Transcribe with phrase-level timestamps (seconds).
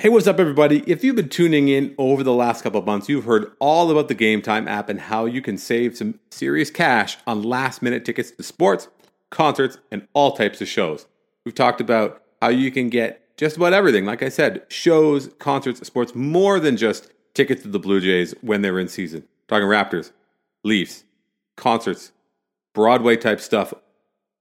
[0.00, 0.84] Hey, what's up, everybody?
[0.86, 4.14] If you've been tuning in over the last couple months, you've heard all about the
[4.14, 8.30] Game Time app and how you can save some serious cash on last minute tickets
[8.30, 8.86] to sports,
[9.30, 11.08] concerts, and all types of shows.
[11.44, 14.04] We've talked about how you can get just about everything.
[14.04, 18.62] Like I said, shows, concerts, sports, more than just tickets to the Blue Jays when
[18.62, 19.24] they're in season.
[19.48, 20.12] Talking Raptors,
[20.62, 21.02] Leafs,
[21.56, 22.12] concerts,
[22.72, 23.74] Broadway type stuff,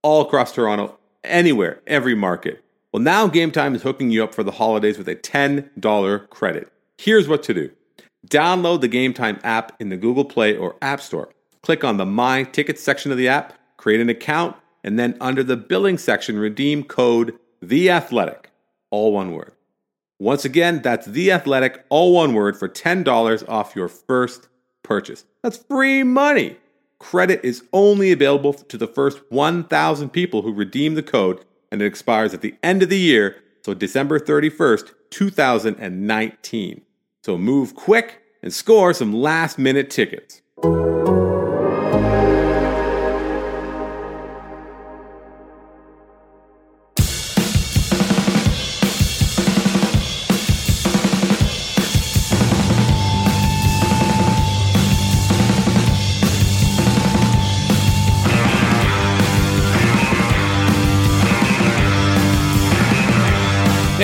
[0.04, 2.64] all across Toronto, anywhere, every market.
[2.94, 6.72] Well, now Game Time is hooking you up for the holidays with a $10 credit.
[6.98, 7.72] Here's what to do
[8.28, 11.30] download the Game Time app in the Google Play or App Store.
[11.64, 15.44] Click on the My Tickets section of the app, create an account, and then under
[15.44, 18.52] the billing section, redeem code The Athletic,
[18.90, 19.52] all one word.
[20.20, 24.48] Once again, that's The Athletic, all one word, for $10 off your first
[24.84, 25.26] purchase.
[25.44, 26.58] That's free money.
[27.00, 31.86] Credit is only available to the first 1,000 people who redeem the code and it
[31.86, 36.82] expires at the end of the year, so December 31st, 2019.
[37.24, 40.42] So move quick and score some last minute tickets.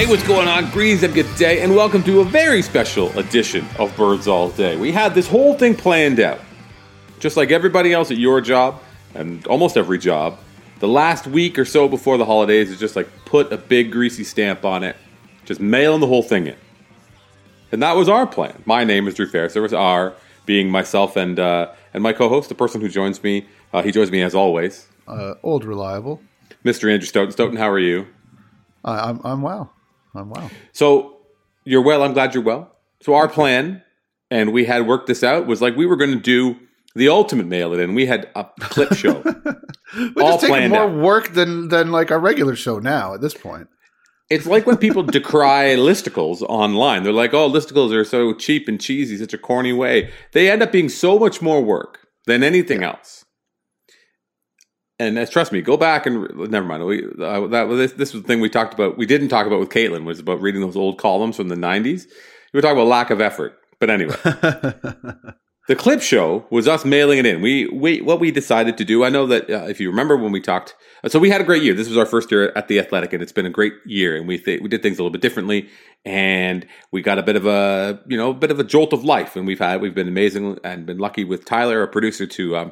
[0.04, 0.70] Hey, what's going on?
[0.72, 4.76] Greetings and good day, and welcome to a very special edition of Birds All Day.
[4.76, 6.42] We had this whole thing planned out.
[7.22, 8.82] Just like everybody else at your job,
[9.16, 10.38] and almost every job,
[10.80, 14.26] the last week or so before the holidays is just like put a big greasy
[14.26, 14.98] stamp on it,
[15.46, 16.58] just mailing the whole thing in.
[17.72, 18.62] And that was our plan.
[18.66, 19.54] My name is Drew Ferris.
[19.54, 23.46] There was our being myself and uh, and my co-host, the person who joins me.
[23.72, 26.22] Uh, he joins me as always, Uh, old reliable.
[26.66, 26.92] Mr.
[26.92, 27.32] Andrew Stoeten.
[27.32, 28.08] Stoeten, how are you?
[28.84, 29.70] I I'm, I'm wow.
[30.16, 30.50] I'm wow.
[30.72, 31.18] So
[31.66, 32.04] you're well.
[32.04, 32.76] I'm glad you're well.
[33.02, 33.82] So our plan,
[34.32, 36.58] and we had worked this out, was like we were going to do
[36.96, 37.96] the ultimate mail it in.
[37.96, 39.22] We had a clip show.
[40.16, 40.94] We're All just taking more out.
[40.96, 43.68] work than than like our regular show now at this point.
[44.30, 47.04] it's like when people decry listicles online.
[47.04, 50.62] They're like, "Oh, listicles are so cheap and cheesy, such a corny way." They end
[50.64, 53.23] up being so much more work than anything else.
[55.00, 56.86] And uh, trust me, go back and never mind.
[56.86, 58.98] We, uh, that this, this was the thing we talked about.
[58.98, 62.06] We didn't talk about with Caitlin was about reading those old columns from the '90s.
[62.54, 63.58] We were talking about lack of effort.
[63.80, 64.16] But anyway,
[65.66, 67.42] The clip show was us mailing it in.
[67.42, 69.06] We, we what we decided to do.
[69.06, 71.46] I know that uh, if you remember when we talked, uh, so we had a
[71.46, 71.74] great year.
[71.74, 74.18] This was our first year at the Athletic, and it's been a great year.
[74.18, 75.70] And we th- we did things a little bit differently,
[76.04, 79.06] and we got a bit of a you know a bit of a jolt of
[79.06, 79.38] life.
[79.38, 82.72] And we've had we've been amazing and been lucky with Tyler, our producer, to um,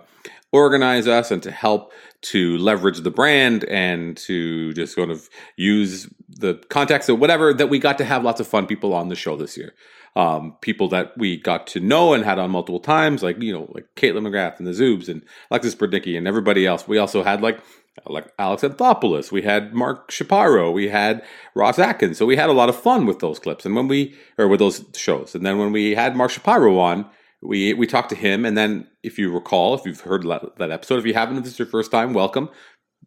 [0.51, 1.91] organize us and to help
[2.21, 7.67] to leverage the brand and to just sort of use the context of whatever that
[7.67, 9.73] we got to have lots of fun people on the show this year
[10.15, 13.69] um, people that we got to know and had on multiple times, like you know,
[13.73, 16.87] like Kaitlyn McGrath and the Zoobs and Alexis Brudnicki and everybody else.
[16.87, 17.59] We also had like
[18.07, 21.23] like Alex Anthopoulos, we had Mark Shapiro, we had
[21.55, 22.17] Ross Atkins.
[22.17, 24.59] So we had a lot of fun with those clips, and when we or with
[24.59, 27.09] those shows, and then when we had Mark Shapiro on.
[27.41, 30.99] We, we talked to him, and then if you recall, if you've heard that episode,
[30.99, 32.49] if you haven't, if this is your first time, welcome.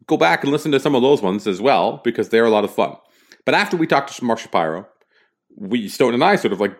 [0.07, 2.65] Go back and listen to some of those ones as well because they're a lot
[2.65, 2.95] of fun.
[3.45, 4.87] But after we talked to Mark Shapiro,
[5.55, 6.77] we Stone and I sort of like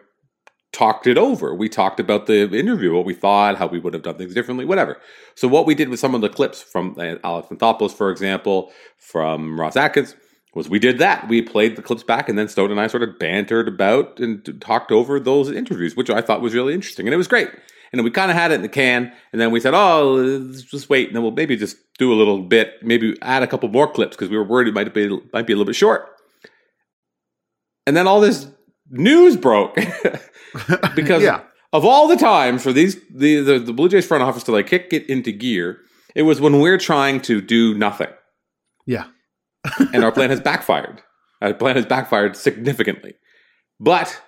[0.73, 1.55] talked it over.
[1.55, 4.65] We talked about the interview, what we thought, how we would have done things differently,
[4.65, 4.97] whatever.
[5.35, 8.71] So what we did with some of the clips from uh, Alex Anthopoulos, for example,
[8.97, 10.15] from Ross Atkins,
[10.55, 11.27] was we did that.
[11.27, 14.59] We played the clips back, and then Stone and I sort of bantered about and
[14.61, 17.49] talked over those interviews, which I thought was really interesting, and it was great.
[17.91, 20.63] And we kind of had it in the can, and then we said, "Oh, let's
[20.63, 23.69] just wait, and then we'll maybe just do a little bit, maybe add a couple
[23.69, 26.09] more clips because we were worried it might be might be a little bit short."
[27.85, 28.47] And then all this
[28.89, 29.75] news broke
[30.95, 31.41] because yeah,
[31.73, 34.67] of all the times for these the, the the Blue Jays front office to like
[34.67, 35.79] kick it into gear,
[36.15, 38.09] it was when we're trying to do nothing,
[38.85, 39.07] yeah.
[39.93, 41.01] And our plan has backfired.
[41.41, 43.13] Our plan has backfired significantly,
[43.79, 44.21] but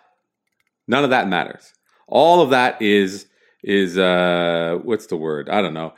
[0.88, 1.74] none of that matters.
[2.08, 3.28] All of that is
[3.64, 5.50] is uh what's the word?
[5.50, 5.94] I don't know.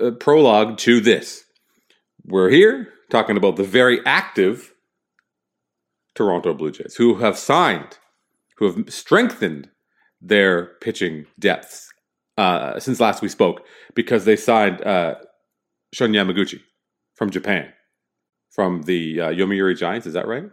[0.00, 1.44] Uh, prologue to this.
[2.24, 4.72] We're here talking about the very active
[6.14, 7.98] Toronto Blue Jays who have signed,
[8.56, 9.68] who have strengthened
[10.20, 11.90] their pitching depths
[12.40, 15.16] uh, since last we spoke because they signed uh,
[15.92, 16.60] Shun Yamaguchi
[17.14, 17.70] from Japan,
[18.60, 20.06] from the uh, Yomiuri Giants.
[20.06, 20.44] Is that right?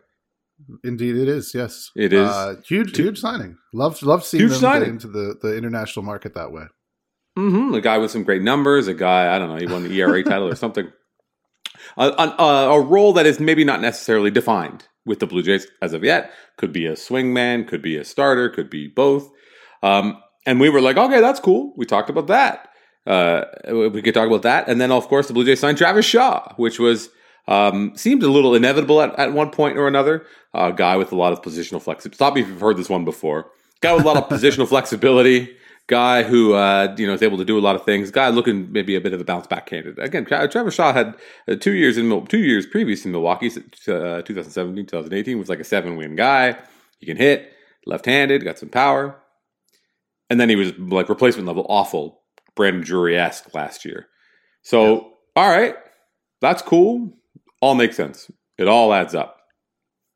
[0.86, 1.54] Indeed, it is.
[1.54, 2.28] Yes, It is.
[2.30, 3.58] uh, huge, huge signing.
[3.74, 4.84] Love, love seeing Huge them signing.
[4.84, 6.64] get into the the international market that way.
[7.38, 7.74] Mm-hmm.
[7.76, 8.88] A guy with some great numbers.
[8.88, 9.58] A guy I don't know.
[9.58, 10.88] He won the ERA title or something.
[11.98, 12.46] a, a,
[12.78, 16.32] a role that is maybe not necessarily defined with the Blue Jays as of yet.
[16.58, 19.30] Could be a swingman, could be a starter, could be both.
[19.84, 21.74] Um, and we were like, okay, that's cool.
[21.78, 22.70] We talked about that.
[23.06, 23.44] Uh,
[23.94, 26.54] we could talk about that, and then of course the Blue Jays signed Travis Shaw,
[26.58, 27.10] which was
[27.48, 30.26] um, seemed a little inevitable at, at one point or another.
[30.54, 32.16] A uh, guy with a lot of positional flexibility.
[32.16, 33.52] Stop me if you've heard this one before.
[33.82, 35.56] Guy with a lot of positional flexibility.
[35.88, 38.12] Guy who uh, you know is able to do a lot of things.
[38.12, 40.04] Guy looking maybe a bit of a bounce back candidate.
[40.04, 41.16] Again, Travis Shaw had
[41.48, 45.64] uh, two years in two years previous in Milwaukee, uh, 2017, 2018 was like a
[45.64, 46.58] seven win guy.
[47.00, 47.54] He can hit
[47.86, 49.16] left handed, got some power,
[50.30, 52.22] and then he was like replacement level awful
[52.54, 54.08] Brandon Drury esque last year.
[54.64, 55.02] So yeah.
[55.38, 55.76] all right,
[56.42, 57.14] that's cool
[57.62, 58.30] all makes sense.
[58.58, 59.38] It all adds up.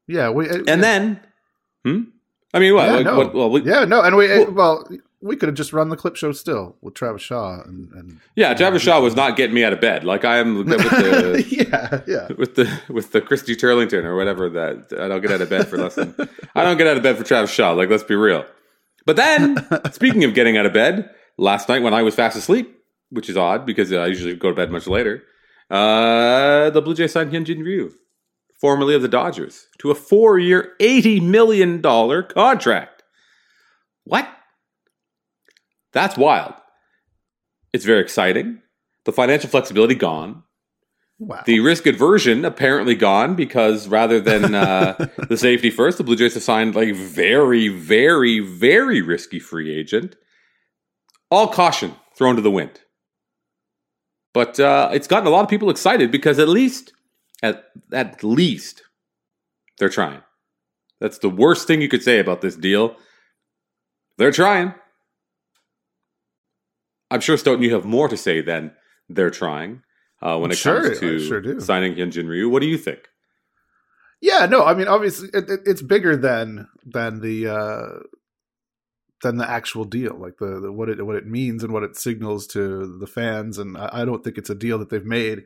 [0.07, 1.19] Yeah, we uh, and then,
[1.85, 2.03] hmm.
[2.53, 2.85] I mean, what?
[2.85, 3.17] Yeah, like, no.
[3.17, 4.87] what well, we, yeah, no, and we well, well
[5.21, 8.53] we could have just run the clip show still with Travis Shaw and, and yeah,
[8.53, 10.03] Travis Shaw was not getting me out of bed.
[10.03, 14.49] Like I am with the yeah, yeah, with the with the Christy Turlington or whatever
[14.49, 16.15] that I don't get out of bed for less than
[16.55, 17.71] I don't get out of bed for Travis Shaw.
[17.71, 18.45] Like let's be real.
[19.05, 19.57] But then,
[19.91, 22.75] speaking of getting out of bed, last night when I was fast asleep,
[23.09, 25.23] which is odd because I usually go to bed much later.
[25.71, 27.93] Uh, the Blue Jays signed Hyunjin Ryu,
[28.59, 33.03] formerly of the Dodgers, to a four-year, eighty million dollar contract.
[34.03, 34.27] What?
[35.93, 36.53] That's wild.
[37.71, 38.61] It's very exciting.
[39.05, 40.43] The financial flexibility gone.
[41.19, 41.43] Wow.
[41.45, 44.93] The risk aversion apparently gone because rather than uh,
[45.29, 50.15] the safety first, the Blue Jays have signed like very, very, very risky free agent.
[51.29, 52.81] All caution thrown to the wind.
[54.33, 56.93] But uh, it's gotten a lot of people excited because at least,
[57.43, 58.83] at at least,
[59.77, 60.21] they're trying.
[60.99, 62.95] That's the worst thing you could say about this deal.
[64.17, 64.73] They're trying.
[67.09, 68.71] I'm sure Stoeten, you have more to say than
[69.09, 69.83] they're trying
[70.21, 72.47] uh, when it sure, comes to sure signing Hyunjin Ryu.
[72.47, 73.09] What do you think?
[74.21, 77.99] Yeah, no, I mean, obviously, it, it, it's bigger than than the uh,
[79.21, 81.95] than the actual deal, like the, the, what it what it means and what it
[81.95, 83.57] signals to the fans.
[83.57, 85.43] And I, I, don't think it's a deal that they've made,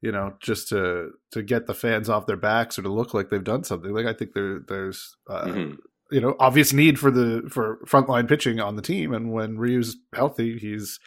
[0.00, 3.30] you know, just to to get the fans off their backs or to look like
[3.30, 3.92] they've done something.
[3.92, 5.74] Like I think there there's uh, mm-hmm.
[6.10, 9.96] you know obvious need for the for frontline pitching on the team, and when Ryu's
[10.14, 11.00] healthy, he's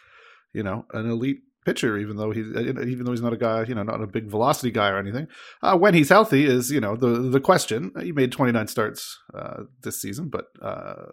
[0.52, 3.74] you know an elite pitcher, even though he's even though he's not a guy, you
[3.74, 5.28] know, not a big velocity guy or anything.
[5.62, 7.92] Uh, when he's healthy is you know the the question.
[8.00, 11.12] He made 29 starts uh, this season, but uh,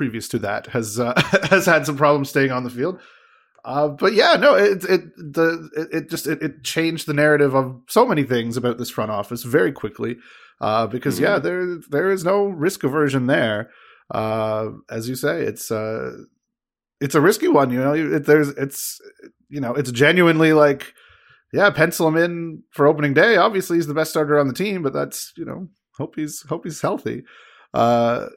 [0.00, 1.12] previous to that has uh,
[1.50, 2.98] has had some problems staying on the field.
[3.66, 7.54] Uh, but yeah, no, it it the it, it just it, it, changed the narrative
[7.54, 10.16] of so many things about this front office very quickly.
[10.58, 11.24] Uh, because mm-hmm.
[11.24, 13.68] yeah, there there is no risk aversion there.
[14.10, 16.12] Uh, as you say, it's uh,
[16.98, 17.70] it's a risky one.
[17.70, 19.02] You know, it, there's it's
[19.50, 20.94] you know it's genuinely like
[21.52, 23.36] yeah, pencil him in for opening day.
[23.36, 25.68] Obviously, he's the best starter on the team, but that's you know
[25.98, 27.24] hope he's hope he's healthy.
[27.74, 28.28] Uh,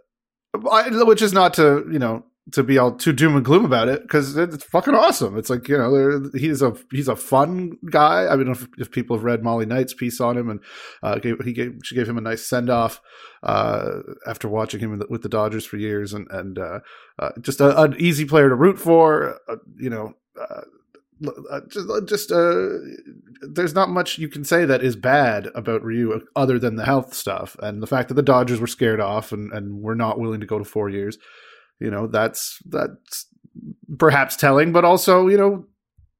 [0.53, 4.01] which is not to you know to be all too doom and gloom about it
[4.01, 5.37] because it's fucking awesome.
[5.37, 8.27] It's like you know he's a he's a fun guy.
[8.27, 10.59] I mean, if, if people have read Molly Knight's piece on him, and
[11.01, 13.01] uh, gave, he gave she gave him a nice send off
[13.43, 16.79] uh, after watching him the, with the Dodgers for years, and and uh,
[17.17, 19.39] uh just a, an easy player to root for.
[19.47, 20.61] Uh, you know, uh,
[21.69, 22.69] just, uh, just uh,
[23.41, 27.13] there's not much you can say that is bad about Ryu other than the health
[27.13, 30.39] stuff and the fact that the Dodgers were scared off and, and were not willing
[30.39, 31.17] to go to four years.
[31.79, 33.27] You know, that's that's
[33.97, 35.65] perhaps telling, but also you know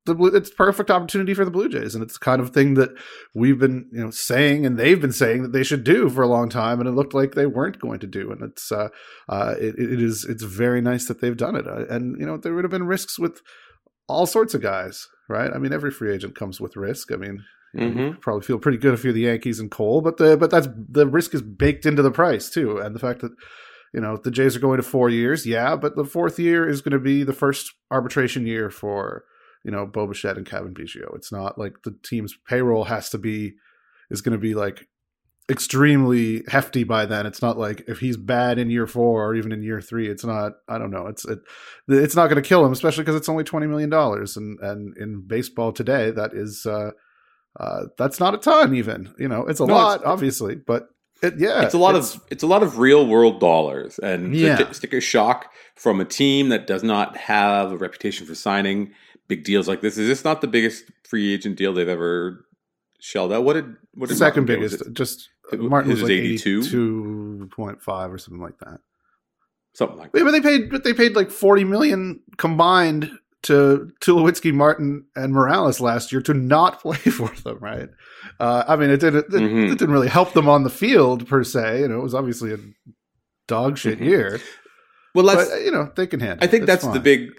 [0.06, 2.90] the it's perfect opportunity for the Blue Jays, and it's the kind of thing that
[3.34, 6.28] we've been you know saying and they've been saying that they should do for a
[6.28, 8.90] long time, and it looked like they weren't going to do, and it's uh,
[9.30, 12.38] uh it, it is it's very nice that they've done it, uh, and you know
[12.38, 13.42] there would have been risks with
[14.08, 15.52] all sorts of guys, right?
[15.54, 17.12] I mean, every free agent comes with risk.
[17.12, 17.44] I mean,
[17.76, 18.00] mm-hmm.
[18.00, 20.68] you probably feel pretty good if you're the Yankees and Cole, but the but that's
[20.90, 23.32] the risk is baked into the price too, and the fact that
[23.94, 26.82] you know the Jays are going to four years, yeah, but the fourth year is
[26.82, 29.24] going to be the first arbitration year for
[29.64, 31.16] you know Bo and Cavan Biggio.
[31.16, 33.54] It's not like the team's payroll has to be
[34.10, 34.88] is going to be like
[35.54, 37.26] extremely hefty by then.
[37.26, 40.26] It's not like if he's bad in year four or even in year three, it's
[40.26, 40.54] not.
[40.68, 41.08] I don't know.
[41.08, 41.40] It's it,
[41.88, 44.98] it's not going to kill him, especially because it's only twenty million dollars, and and
[44.98, 46.92] in baseball today, that is uh,
[47.58, 48.76] uh, that's not a ton.
[48.76, 50.90] Even you know, it's a no, lot, it's, obviously, but.
[51.22, 54.36] It, yeah, it's a lot it's, of it's a lot of real world dollars, and
[54.36, 54.58] yeah.
[54.58, 58.92] the sticker shock from a team that does not have a reputation for signing
[59.30, 59.98] big deals like this.
[59.98, 62.46] Is this not the biggest free agent deal they've ever
[63.00, 63.46] shelled out?
[63.46, 64.84] What did what did second biggest?
[64.92, 68.80] Just Martin was, was like 82 point five or something like that.
[69.74, 70.20] Something like that.
[70.20, 73.12] Yeah, but they paid but they paid like 40 million combined
[73.44, 77.90] to Tulowitzki, Martin, and Morales last year to not play for them, right?
[78.40, 79.66] Uh, I mean, it didn't it, Mhm.
[79.72, 81.82] it didn't really help them on the field per se.
[81.82, 82.58] You know, it was obviously a
[83.48, 84.06] dog shit Mhm.
[84.06, 84.40] year,
[85.14, 85.50] Well, let's.
[85.50, 86.44] but you know they can handle.
[86.44, 87.32] I think that's It's the big.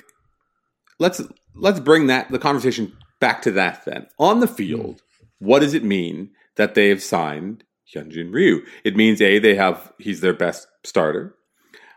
[0.99, 1.23] Let's
[1.55, 4.07] let's bring that the conversation back to that then.
[4.19, 5.01] On the field,
[5.39, 8.65] what does it mean that they've signed Hyunjin Ryu?
[8.85, 11.35] It means a they have he's their best starter.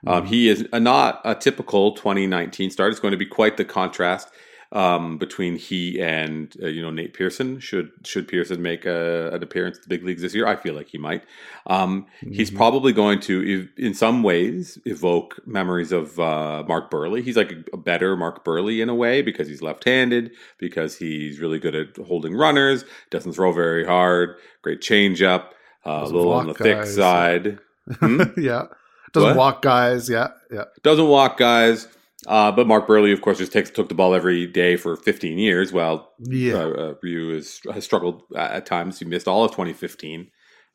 [0.05, 0.27] Um, Mhm.
[0.27, 2.91] he is a, not a typical 2019 start.
[2.91, 4.29] It's going to be quite the contrast
[4.73, 7.59] um, between he and uh, you know Nate Pearson.
[7.59, 10.45] Should should Pearson make a, an appearance at the big leagues this year?
[10.45, 11.23] I feel like he might.
[11.67, 12.57] Um, He's Mhm.
[12.57, 17.23] probably going to, in some ways, evoke memories of uh, Mark Buehrle.
[17.23, 21.39] He's like a, a better Mark Buehrle in a way because he's left-handed, because he's
[21.39, 25.51] really good at holding runners, doesn't throw very hard, great changeup,
[25.85, 26.95] uh, a little on the thick guys.
[26.95, 27.59] side.
[27.99, 28.21] Hmm?
[28.37, 28.65] yeah,
[29.13, 29.37] doesn't What?
[29.37, 30.09] walk guys.
[30.09, 30.65] Yeah, yeah.
[30.83, 31.87] doesn't walk guys.
[32.25, 35.37] Uh, but Mark Buehrle, of course, just takes took the ball every day for 15
[35.37, 35.71] years.
[35.71, 38.99] While Yeah, uh, uh, Ryu is, has struggled at at times.
[38.99, 40.29] He missed all of 2015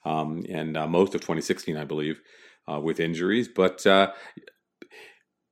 [0.06, 2.20] um, and uh, most of 2016, I believe,
[2.66, 3.48] uh, with injuries.
[3.48, 4.12] But uh,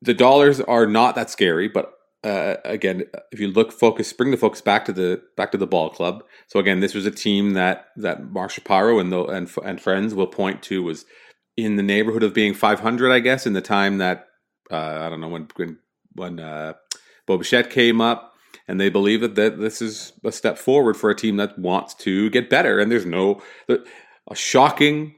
[0.01, 1.69] the dollars are not that scary.
[1.69, 5.59] But uh, again, if you look, focus, bring the focus back to the back to
[5.59, 6.23] the ball club.
[6.49, 10.15] So again, this was a team that that Mark Shapiro and the, and and friends
[10.15, 11.07] will point to was
[11.57, 14.27] in the neighborhood of being 500, I guess, in the time that
[14.71, 15.79] uh, I don't know when when
[16.15, 16.75] when uh,
[17.71, 18.35] came up,
[18.69, 21.95] and they believe that, that this is a step forward for a team that wants
[21.95, 22.79] to get better.
[22.79, 25.15] And there's no a shocking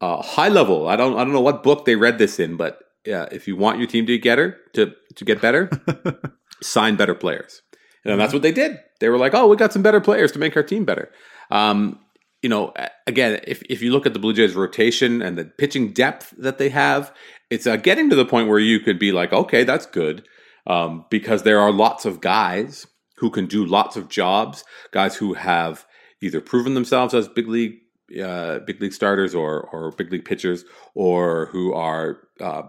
[0.00, 0.86] uh, high level.
[0.86, 3.78] I don't I don't know what book they read this in, but if you want
[3.78, 5.70] your team to get better, to to get better,
[6.62, 7.62] sign better players.
[8.04, 8.78] And that's what they did.
[9.00, 11.10] They were like, "Oh, we got some better players to make our team better."
[11.50, 11.98] Um,
[12.42, 12.72] you know,
[13.06, 16.58] again, if if you look at the Blue Jays rotation and the pitching depth that
[16.58, 17.12] they have,
[17.50, 20.24] it's uh, getting to the point where you could be like, "Okay, that's good,"
[20.66, 25.34] um, because there are lots of guys who can do lots of jobs, guys who
[25.34, 25.84] have
[26.22, 27.78] either proven themselves as big league
[28.22, 32.62] uh, big league starters or or big league pitchers, or who are uh,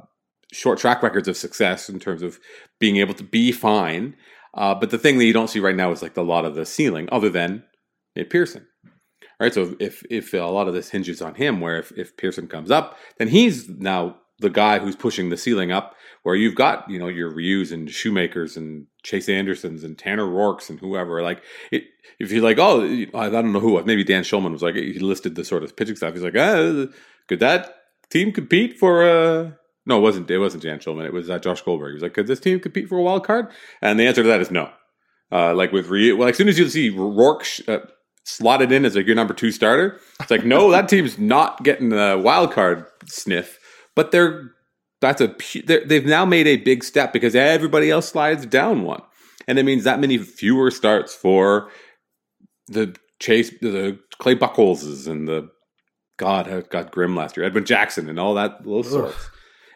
[0.52, 2.40] short track records of success in terms of
[2.80, 4.16] being able to be fine.
[4.54, 6.56] Uh, but the thing that you don't see right now is like a lot of
[6.56, 7.64] the ceiling, other than
[8.16, 8.66] Nate Pearson.
[9.40, 12.18] All right, so if if a lot of this hinges on him, where if, if
[12.18, 15.96] Pearson comes up, then he's now the guy who's pushing the ceiling up.
[16.24, 20.72] Where you've got you know your Ryus and Shoemakers and Chase Andersons and Tanner Roark's
[20.72, 21.22] and whoever.
[21.22, 21.84] Like it,
[22.20, 22.82] if you're like, oh,
[23.14, 25.96] I don't know who, maybe Dan Shulman was like he listed the sort of pitching
[25.96, 26.16] stuff.
[26.16, 26.88] He's like, ah,
[27.28, 27.76] could that
[28.10, 29.52] team compete for uh
[29.88, 30.30] no, it wasn't.
[30.30, 31.06] It wasn't Jan Shulman.
[31.06, 31.92] It was uh, Josh Goldberg.
[31.92, 33.48] He was like, "Could this team compete for a wild card?"
[33.82, 34.70] And the answer to that is no.
[35.32, 37.80] Uh, like with Ryu, well, as soon as you see Roark sh- uh,
[38.24, 41.90] slotted in as like your number two starter, it's like, no, that team's not getting
[41.90, 43.60] the wild card sniff.
[43.96, 44.52] But they're
[45.02, 45.34] that's a
[45.66, 49.02] they're, they've now made a big step because everybody else slides down one,
[49.48, 51.70] and it means that many fewer starts for
[52.68, 55.50] the Chase, the Clay Buchholzes, and the
[56.18, 59.30] God, got grim last year, Edwin Jackson, and all that little sorts.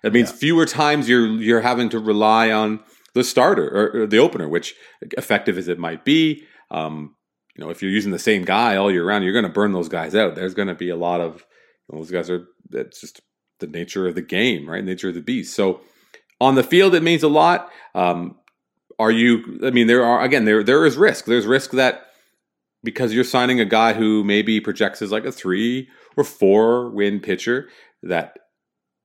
[0.03, 0.37] It means Yeah.
[0.37, 2.79] fewer times you're you're having to rely on
[3.13, 4.75] the starter or, or the opener, which
[5.17, 7.15] effective as it might be, um,
[7.55, 9.73] you know, if you're using the same guy all year round, you're going to burn
[9.73, 10.35] those guys out.
[10.35, 11.45] There's going to be a lot of
[11.89, 12.47] those guys are.
[12.69, 13.21] That's just
[13.59, 14.83] the nature of the game, right?
[14.83, 15.53] Nature of the beast.
[15.55, 15.81] So
[16.39, 17.69] on the field, it means a lot.
[17.93, 18.37] Um,
[18.97, 19.59] are you?
[19.63, 21.25] I mean, there are again there there is risk.
[21.25, 22.05] There's risk that
[22.83, 27.19] because you're signing a guy who maybe projects as like a three or four win
[27.19, 27.69] pitcher
[28.03, 28.37] that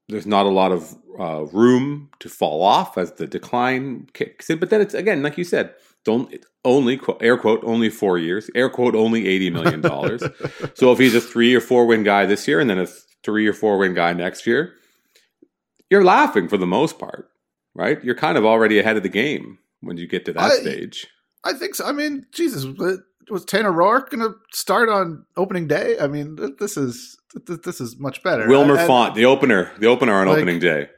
[0.09, 4.59] there's not a lot of uh, room to fall off as the decline kicks in.
[4.59, 6.35] But then it's again, like you said, don't
[6.65, 10.23] only quote, air quote only four years, air quote only eighty million dollars.
[10.75, 12.87] so if he's a three or four win guy this year, and then a
[13.25, 14.75] three or four win guy next year,
[15.91, 17.29] you're laughing for the most part,
[17.75, 18.03] right?
[18.05, 21.07] You're kind of already ahead of the game when you get to that I- stage.
[21.45, 21.85] I think so.
[21.87, 23.01] I mean, Jesus, was-
[23.47, 25.97] Tanner Roark going to start on opening day?
[26.01, 27.17] I mean, this is
[27.47, 28.49] th- this is much better.
[28.49, 30.89] Wilmer And- Font, the opener, the opener on Like- opening day.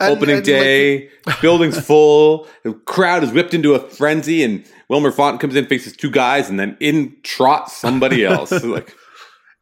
[0.00, 1.10] and- opening and, like, day,
[1.40, 5.94] building's full, the crowd is whipped into a frenzy, and Wilmer Font comes in, faces
[5.96, 8.50] two guys, and then in trots somebody else.
[8.64, 8.94] like,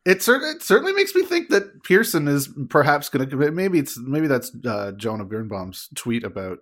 [0.04, 3.36] It, cer- it certainly makes me think that Pearson is perhaps going to.
[3.52, 6.58] Maybe it's maybe that's uh, Jonah Birenbaum's tweet about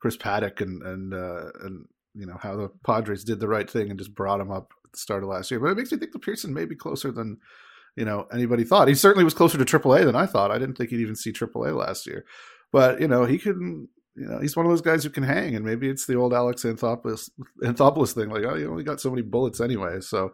[0.00, 1.84] Chris Paddack and and uh, and
[2.14, 4.90] you know how the Padres did the right thing and just brought him up at
[4.92, 5.60] the start of last year.
[5.60, 7.38] But it makes me think that Pearson may be closer than
[8.00, 8.88] you know anybody thought.
[8.88, 10.50] He certainly was closer to AAA than I thought.
[10.50, 12.24] I didn't think he'd even see AAA last year,
[12.72, 13.88] but you know he can.
[14.16, 16.34] You know, he's one of those guys who can hang, and maybe it's the old
[16.34, 17.30] Alex Anthopoulos,
[17.62, 18.28] Anthopoulos thing.
[18.28, 20.32] Like, oh, you only got so many bullets anyway, so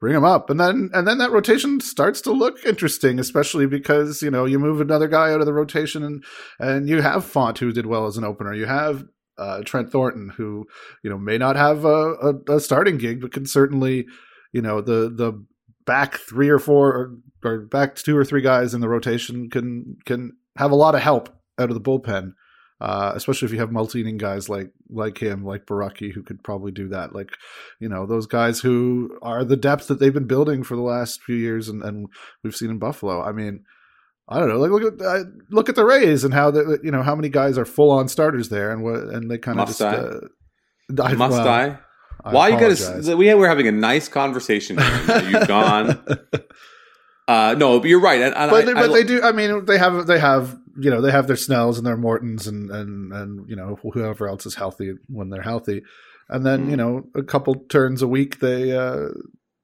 [0.00, 4.22] bring him up and then and then that rotation starts to look interesting especially because
[4.22, 6.24] you know you move another guy out of the rotation and
[6.58, 9.04] and you have font who did well as an opener you have
[9.40, 10.66] uh, Trent Thornton, who
[11.02, 12.12] you know may not have a,
[12.48, 14.06] a, a, starting gig, but can certainly,
[14.52, 15.44] you know, the the
[15.90, 19.96] back three or four or, or back two or three guys in the rotation can
[20.06, 21.28] can have a lot of help
[21.58, 22.34] out of the bullpen.
[22.80, 26.70] Uh, especially if you have multi-inning guys like like him, like Borucki, who could probably
[26.70, 27.12] do that.
[27.12, 27.28] Like,
[27.80, 31.22] you know, those guys who are the depth that they've been building for the last
[31.22, 32.06] few years, and, and
[32.42, 33.20] we've seen in Buffalo.
[33.20, 33.64] I mean,
[34.28, 34.58] I don't know.
[34.58, 37.28] Like look at uh, look at the Rays and how the you know how many
[37.28, 40.20] guys are full on starters there, and what and they kind of just uh,
[41.02, 41.78] I, must well, die.
[42.24, 42.80] I Why apologize.
[42.80, 43.16] you got to?
[43.16, 44.78] We were having a nice conversation.
[44.78, 46.02] You've gone.
[47.28, 48.20] Uh, no, but you're right.
[48.20, 49.22] And, and but, I, but I, they do.
[49.22, 52.48] I mean, they have they have you know they have their Snells and their Mortons
[52.48, 55.82] and and and you know whoever else is healthy when they're healthy,
[56.28, 56.70] and then mm.
[56.70, 59.10] you know a couple turns a week they uh,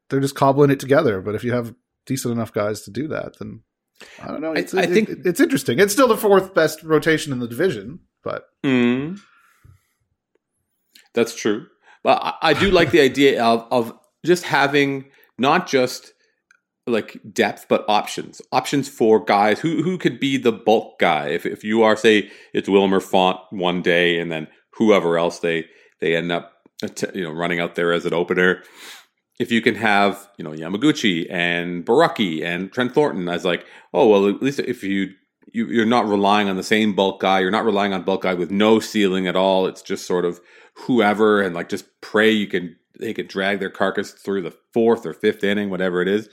[0.09, 1.21] they're just cobbling it together.
[1.21, 1.75] But if you have
[2.07, 3.63] decent enough guys to do that, then
[4.23, 4.53] I don't know.
[4.53, 5.81] It's, I, I think it, it's interesting.
[5.81, 9.19] It's still the fourth best rotation in the division, but mm.
[11.15, 11.67] that's true.
[12.07, 13.93] But I, I do like the idea of of
[14.25, 15.07] just having
[15.39, 16.13] not just
[16.87, 18.41] like depth, but options.
[18.53, 21.31] Options for guys who who could be the bulk guy.
[21.31, 25.67] If if you are say it's Wilmer Font one day, and then whoever else they
[26.01, 26.53] they end up
[27.13, 28.63] you know running out there as an opener.
[29.41, 34.07] If you can have you know Yamaguchi and Borucki and Trent Thornton as like oh
[34.07, 35.09] well at least if you,
[35.53, 38.35] you you're not relying on the same bulk guy, you're not relying on bulk guy
[38.35, 39.67] with no ceiling at all.
[39.67, 40.41] It's just sort of
[40.79, 45.05] whoever and like just pray you can they can drag their carcass through the fourth
[45.05, 46.29] or fifth inning, whatever it is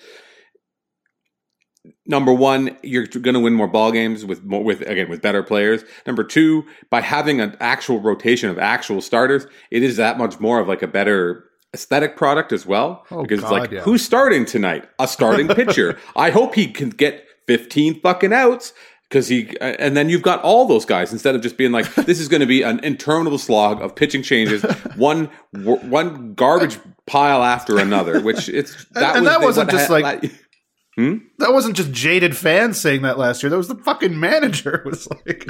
[2.05, 5.43] number one, you're going to win more ball games with more, with again with better
[5.43, 5.83] players.
[6.05, 10.59] Number two, by having an actual rotation of actual starters, it is that much more
[10.59, 13.05] of like a better aesthetic product as well.
[13.12, 13.81] Oh, because God, it's like, yeah.
[13.81, 14.88] who's starting tonight?
[15.00, 15.97] A starting pitcher.
[16.15, 18.73] I hope he can get 15 fucking outs.
[19.13, 22.20] Because he, and then you've got all those guys instead of just being like, this
[22.20, 24.63] is going to be an interminable slog of pitching changes,
[24.96, 28.20] one one garbage pile after another.
[28.20, 30.32] Which it's that and, and was that wasn't just ha- like
[30.96, 31.17] Hmm?
[31.38, 33.51] That wasn't just jaded fans saying that last year.
[33.51, 34.75] That was the fucking manager.
[34.75, 35.46] It was like,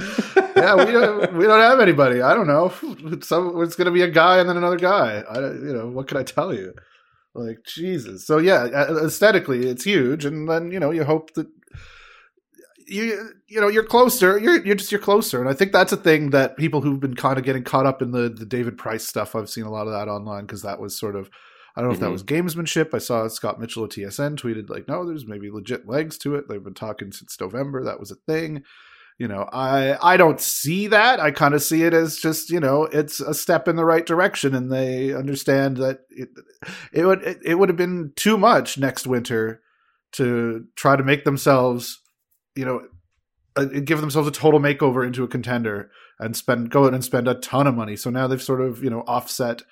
[0.56, 2.22] yeah, we don't, we don't have anybody.
[2.22, 2.72] I don't know.
[3.12, 5.22] It's, it's going to be a guy and then another guy.
[5.30, 6.74] I, you know, what can I tell you?
[7.36, 8.26] Like Jesus.
[8.26, 11.48] So yeah, aesthetically, it's huge, and then you know you hope that
[12.88, 14.38] you you know you're closer.
[14.38, 17.16] You're you're just you're closer, and I think that's a thing that people who've been
[17.16, 19.36] kind of getting caught up in the the David Price stuff.
[19.36, 21.30] I've seen a lot of that online because that was sort of
[21.76, 21.96] I don't know mm-hmm.
[21.96, 22.46] if that mm-hmm.
[22.46, 22.94] was gamesmanship.
[22.94, 26.48] I saw Scott Mitchell at TSN tweeted like, "No, there's maybe legit legs to it.
[26.48, 27.84] They've been talking since November.
[27.84, 28.64] That was a thing."
[29.20, 31.20] You know, I I don't see that.
[31.20, 34.06] I kind of see it as just you know, it's a step in the right
[34.06, 36.30] direction, and they understand that it
[36.92, 39.62] it would it, it would have been too much next winter
[40.14, 42.02] to try to make themselves,
[42.56, 42.82] you know,
[43.56, 47.28] uh, give themselves a total makeover into a contender and spend go out and spend
[47.28, 47.96] a ton of money.
[47.96, 49.64] So now they've sort of you know offset.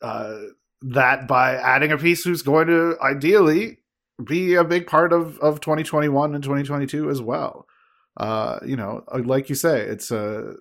[0.00, 0.38] Uh,
[0.82, 3.78] that by adding a piece who's going to ideally
[4.22, 7.66] be a big part of, of 2021 and 2022 as well.
[8.16, 10.54] Uh, you know, uh, like you say, it's a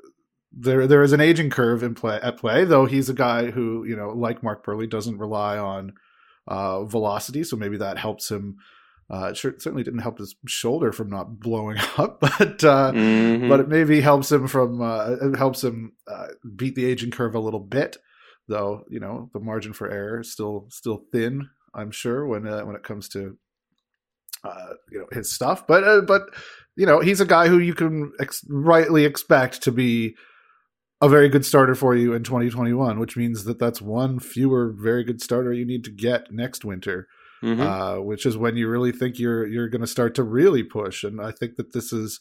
[0.52, 3.86] there there is an aging curve in play at play, though he's a guy who,
[3.86, 5.94] you know, like Mark Buehrle, doesn't rely on
[6.48, 8.58] uh, velocity, so maybe that helps him.
[9.14, 13.48] Uh, it certainly didn't help his shoulder from not blowing up, but uh, mm-hmm.
[13.48, 17.36] but it maybe helps him from uh, it helps him uh, beat the aging curve
[17.36, 17.98] a little bit
[18.48, 22.62] though you know the margin for error is still still thin i'm sure when uh,
[22.62, 23.38] when it comes to
[24.44, 26.24] uh, you know his stuff but uh, but
[26.76, 30.16] you know he's a guy who you can ex- rightly expect to be
[31.02, 35.04] a very good starter for you in 2021 which means that that's one fewer very
[35.04, 37.08] good starter you need to get next winter
[37.44, 37.62] mm-hmm.
[37.62, 41.04] uh, which is when you really think you're you're going to start to really push
[41.04, 42.20] and i think that this is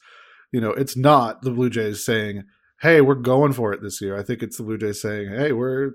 [0.50, 2.44] you know it's not the blue jays saying
[2.82, 4.18] hey, we're going for it this year.
[4.18, 5.92] I think it's the Blue Jays saying, hey, we're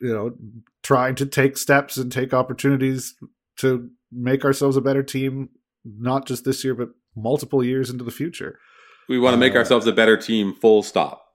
[0.00, 0.32] you know
[0.82, 3.14] trying to take steps and take opportunities
[3.58, 5.50] to make ourselves a better team
[5.84, 8.58] not just this year but multiple years into the future
[9.08, 11.26] we want to make uh, ourselves a better team full stop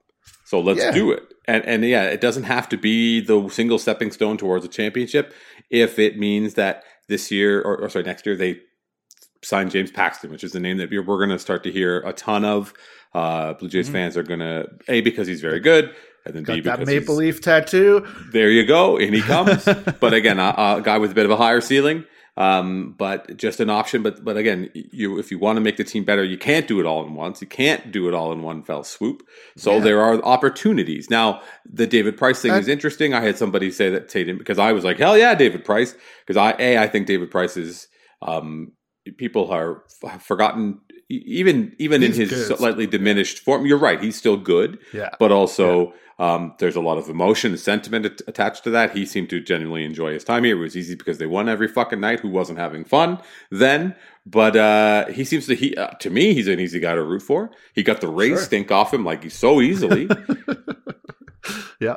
[0.44, 0.90] so let's yeah.
[0.90, 4.64] do it and and yeah it doesn't have to be the single stepping stone towards
[4.64, 5.32] a championship
[5.70, 8.60] if it means that this year or, or sorry next year they
[9.42, 12.00] sign James Paxton, which is the name that we're, we're going to start to hear
[12.00, 12.74] a ton of.
[13.14, 13.94] Uh, Blue Jays mm-hmm.
[13.94, 17.14] fans are going to a because he's very good, and then Got B that maple
[17.14, 18.06] leaf tattoo.
[18.32, 19.64] There you go, and he comes.
[20.00, 22.04] but again, a, a, guy with a bit of a higher ceiling,
[22.36, 24.02] um, but just an option.
[24.02, 26.80] But but again, you if you want to make the team better, you can't do
[26.80, 27.40] it all in once.
[27.40, 29.22] You can't do it all in one fell swoop.
[29.56, 29.80] So yeah.
[29.80, 31.08] there are opportunities.
[31.10, 33.14] Now the David Price thing is interesting.
[33.14, 35.94] I had somebody say that Tatum because I was like, hell yeah, David Price,
[36.26, 37.88] because I a I think David Price is.
[38.22, 38.72] Um,
[39.18, 42.58] people are have forgotten even even He's in his good.
[42.58, 43.66] slightly diminished form.
[43.66, 45.10] You're right; he's still good, Yeah.
[45.18, 48.96] but also um, there's a lot of emotion and sentiment at- attached to that.
[48.96, 50.56] He seemed to genuinely enjoy his time here.
[50.56, 52.20] It was easy because they won every fucking night.
[52.20, 53.18] Who wasn't having fun
[53.50, 53.94] then?
[54.24, 57.22] But uh, he seems to he uh, to me he's an easy guy to root
[57.22, 57.50] for.
[57.74, 58.38] He got the race Sure.
[58.38, 60.08] stink off him like he so easily.
[61.80, 61.96] Yeah.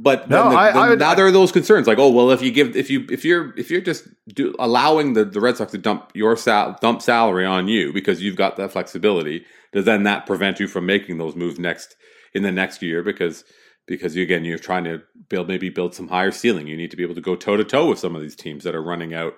[0.00, 2.30] But No, the- I- the- I would- now there are those concerns, like, oh well,
[2.30, 5.56] if you give, if you, if you're, if you're just do, allowing the, the Red
[5.56, 9.84] Sox to dump your sal- dump salary on you because you've got that flexibility, does
[9.84, 11.96] then that prevent you from making those moves next
[12.34, 13.02] in the next year?
[13.02, 13.44] Because
[13.86, 16.66] because you, again, you're trying to build maybe build some higher ceiling.
[16.66, 18.64] You need to be able to go toe to toe with some of these teams
[18.64, 19.34] that are running out.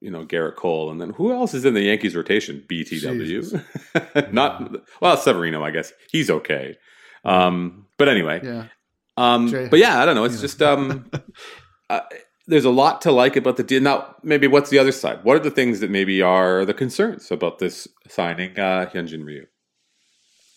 [0.00, 2.62] You know Gerrit Cole, and then who else is in the Yankees rotation?
[2.68, 6.76] BTW, not well Severino, I guess he's okay.
[7.24, 8.66] Um, but anyway, Yeah.
[9.16, 10.24] Um, but yeah, I don't know.
[10.24, 11.10] It's just um,
[11.90, 12.00] uh,
[12.46, 13.80] there's a lot to like about the deal.
[13.80, 15.24] Now, maybe what's the other side?
[15.24, 19.46] What are the things that maybe are the concerns about this signing uh, Hyunjin Ryu?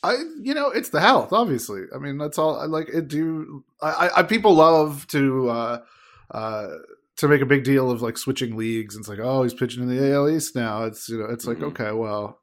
[0.03, 1.33] I, you know, it's the health.
[1.33, 2.59] Obviously, I mean, that's all.
[2.59, 3.07] I like it.
[3.07, 4.09] Do I?
[4.17, 5.79] I people love to uh,
[6.31, 6.67] uh,
[7.17, 8.95] to make a big deal of like switching leagues.
[8.95, 10.83] And it's like, oh, he's pitching in the AL East now.
[10.83, 11.71] It's you know, it's like Mhm.
[11.71, 12.39] okay, well,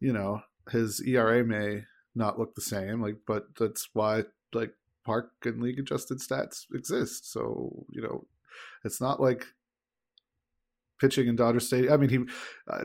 [0.00, 0.40] you know,
[0.70, 4.72] his ERA may not look the same, like, but that's why like
[5.06, 7.32] park and league adjusted stats exist.
[7.32, 8.26] So you know,
[8.84, 9.46] it's not like
[11.00, 11.92] pitching in Dodger Stadium.
[11.92, 12.18] I mean, he,
[12.70, 12.84] uh,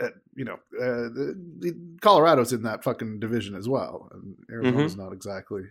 [0.00, 4.96] uh, you know, uh, the, the Colorado's in that fucking division as well, and Arizona's
[4.96, 5.62] not exactly,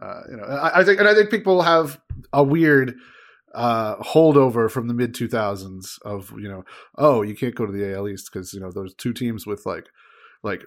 [0.00, 0.44] uh, you know.
[0.44, 2.00] I, I think, and I think people have
[2.32, 2.94] a weird
[3.54, 6.66] uh holdover from the mid 2000s of you know
[6.98, 9.64] oh you can't go to the AL East because you know those two teams with
[9.64, 9.86] like
[10.42, 10.66] like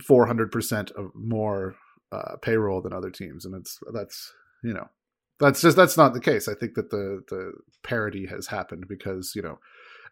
[0.00, 1.76] 400% of more
[2.12, 3.44] uh payroll than other teams.
[3.44, 4.88] And it's that's you know
[5.40, 6.46] that's just that's not the case.
[6.46, 9.58] I think that the the parity has happened because you know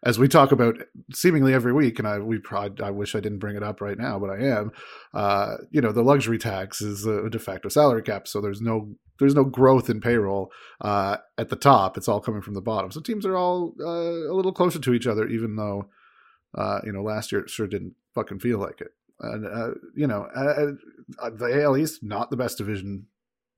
[0.03, 0.75] as we talk about
[1.13, 2.39] seemingly every week and i we
[2.83, 4.71] i wish i didn't bring it up right now but i am
[5.13, 8.27] uh you know the luxury tax is a de facto salary cap.
[8.27, 11.97] So there's no there's no growth in payroll uh at the top.
[11.97, 12.91] It's all coming from the bottom.
[12.91, 15.89] So teams are all uh, a little closer to each other even though
[16.55, 20.27] uh you know last year it sure didn't fucking feel like it uh, you know
[20.35, 20.71] uh,
[21.23, 23.07] uh, the AL East not the best division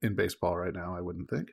[0.02, 0.96] in baseball right now.
[0.96, 1.50] I wouldn't think.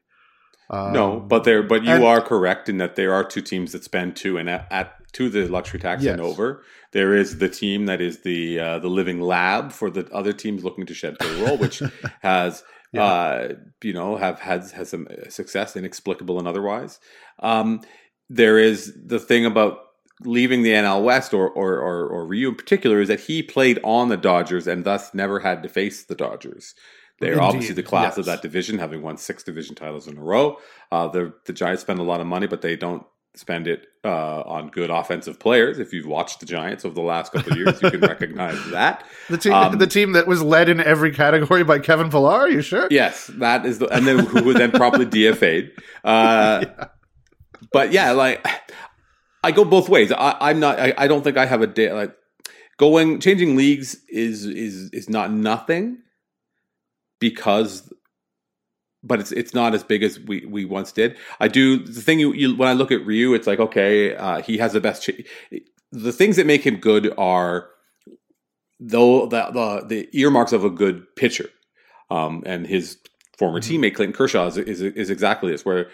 [0.69, 3.73] Um, no, but there, but you and- are correct in that there are two teams
[3.73, 6.13] that spend two and at, at to the luxury tax Yes.
[6.13, 6.63] and over.
[6.93, 10.63] There is the team that is the uh, the living lab for the other teams
[10.63, 11.81] looking to shed payroll, which
[12.21, 13.03] has Yeah.
[13.03, 16.99] uh, you know have had has some success, inexplicable and otherwise.
[17.39, 17.81] Um,
[18.29, 19.79] there is the thing about
[20.23, 23.79] leaving the NL West or, or or or Ryu in particular is that he played
[23.83, 26.75] on the Dodgers and thus never had to face the Dodgers.
[27.19, 30.21] They're Indeed, obviously the class of that division, having won six division titles in a
[30.21, 30.57] row.
[30.91, 33.05] Uh, the the Giants spend a lot of money, but they don't
[33.35, 35.79] spend it uh, on good offensive players.
[35.79, 39.05] If you've watched the Giants over the last couple of years, you can recognize that.
[39.29, 42.31] the team um, the team that was led in every category by Kevin Pillar.
[42.31, 42.87] Are you sure?
[42.89, 45.71] Yes, that is the, and then who would then probably DFA'd.
[46.03, 46.87] Uh, Yeah.
[47.71, 48.45] But yeah, like
[49.43, 50.11] I go both ways.
[50.11, 50.79] I, I'm not.
[50.79, 52.15] I, I don't think I have a day like
[52.77, 55.99] going changing leagues is is is not nothing
[57.19, 57.91] because.
[59.03, 61.17] But it's it's not as big as we, we once did.
[61.39, 64.43] I do the thing you, you when I look at Ryu, it's like okay, uh,
[64.43, 65.01] he has the best.
[65.01, 65.25] Ch-
[65.91, 67.67] the things that make him good are
[68.79, 71.49] though the, the the earmarks of a good pitcher,
[72.11, 72.99] um, and his
[73.39, 73.79] former Mhm.
[73.79, 75.65] teammate Clayton Kershaw is, is is exactly this.
[75.65, 75.89] Where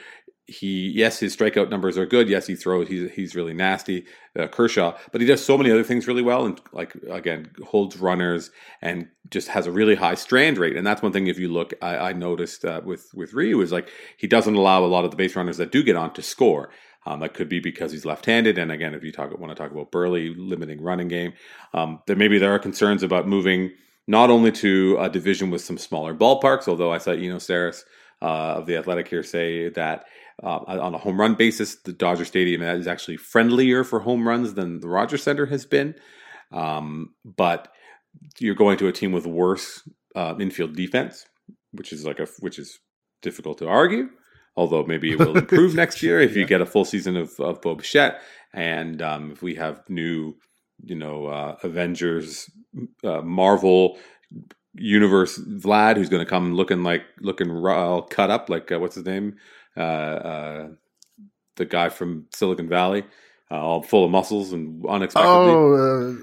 [0.47, 2.29] he yes, his strikeout numbers are good.
[2.29, 2.87] Yes, he throws.
[2.87, 4.05] He's he's really nasty,
[4.37, 7.97] uh, Kershaw, but he does so many other things really well, and like again holds
[7.97, 8.49] runners
[8.81, 10.77] and just has a really high strand rate.
[10.77, 11.27] And that's one thing.
[11.27, 14.85] If you look, I, I noticed uh, with with Ryu is like he doesn't allow
[14.85, 16.69] a lot of the base runners that do get on to score.
[17.05, 19.71] Um, that could be because he's left-handed, and again, if you talk want to talk
[19.71, 21.33] about Buehrle limiting running game,
[21.73, 23.71] um, there maybe there are concerns about moving
[24.07, 27.83] not only to a division with some smaller ballparks, although I saw Eno Sarris
[28.21, 30.05] uh, of the Athletic here say that
[30.43, 34.53] uh, on a home run basis, the Dodger Stadium is actually friendlier for home runs
[34.53, 35.95] than the Rogers Center has been.
[36.51, 37.71] Um, but
[38.39, 39.81] you're going to a team with worse
[40.15, 41.25] uh, infield defense,
[41.71, 42.79] which is like a which is
[43.21, 44.09] difficult to argue.
[44.55, 46.47] Although maybe it will improve next year if you Yeah.
[46.47, 48.21] get a full season of, of Bo Bichette,
[48.53, 50.35] and um, if we have new,
[50.83, 52.49] you know, uh, Avengers,
[53.03, 53.97] uh, Marvel
[54.73, 58.95] universe Vlad, who's going to come looking like looking raw, cut up like uh, what's
[58.95, 59.35] his name,
[59.77, 63.03] the guy from Silicon Valley,
[63.51, 65.35] uh, all full of muscles and unexpectedly.
[65.35, 66.17] Oh,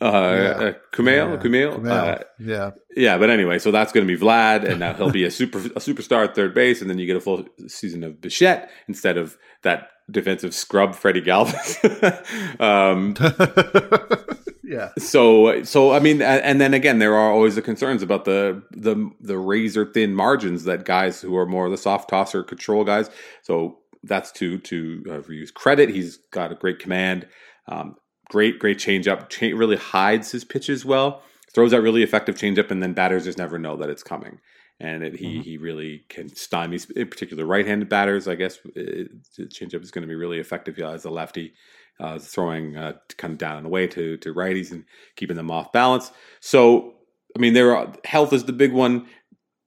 [0.00, 0.08] uh, yeah.
[0.08, 1.36] uh, Kumail, yeah.
[1.42, 1.90] Kumail, Kumail.
[1.90, 2.70] Uh, yeah.
[2.96, 5.58] yeah, but anyway, so that's going to be Vlad, and now he'll be a super
[5.58, 9.16] a superstar at third base, and then you get a full season of Bichette instead
[9.16, 11.80] of that defensive scrub Freddie Galvis.
[12.60, 13.14] um,
[14.68, 14.90] Yeah.
[14.98, 19.10] So, so I mean, and then again, there are always the concerns about the the
[19.18, 23.08] the razor thin margins that guys who are more the soft tosser control guys.
[23.42, 25.88] So that's to to uh, use credit.
[25.88, 27.26] He's got a great command,
[27.66, 27.96] um,
[28.28, 29.30] great great changeup.
[29.30, 31.22] Cha- really hides his pitches well.
[31.54, 34.38] Throws that really effective changeup, and then batters just never know that it's coming.
[34.78, 35.42] And it, he Mhm.
[35.44, 38.28] he really can stymie, in particular right-handed batters.
[38.28, 41.54] I guess it, the changeup is going to be really effective yeah, as a lefty
[42.00, 44.84] uh, throwing uh, kind of down and away to to righties and
[45.16, 46.10] keeping them off balance.
[46.40, 46.94] So,
[47.36, 49.06] I mean, there are health is the big one.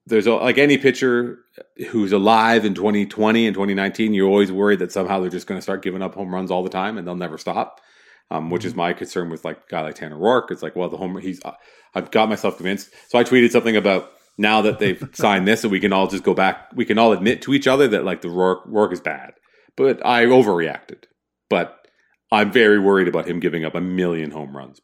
[0.08, 1.39] There's a, like any pitcher
[1.89, 5.62] who's alive in 2020 and 2019, you're always worried that somehow they're just going to
[5.62, 7.82] start giving up home runs all the time and they'll never stop.
[8.30, 10.52] Um, which is my concern with like a guy like Tanner Roark.
[10.52, 11.41] It's like, well, the home he's
[11.94, 12.89] I've got myself convinced.
[13.10, 16.24] So I tweeted something about now that they've signed this, and we can all just
[16.24, 16.70] go back.
[16.74, 19.34] We can all admit to each other that like the Roark Roark is bad,
[19.76, 21.04] but I overreacted.
[21.50, 21.81] But
[22.32, 24.80] I'm very worried about him giving up a million home runs.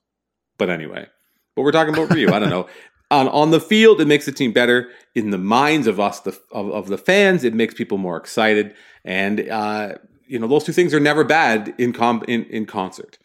[0.57, 1.07] But anyway,
[1.55, 2.31] but we're talking about Ryu.
[2.31, 2.67] I don't know.
[3.10, 4.89] On on the field, it makes the team better.
[5.15, 8.75] In the minds of us, the of, of the fans, it makes people more excited.
[9.05, 9.93] And uh,
[10.27, 13.17] you know, those two things are never bad in com- in, in concert.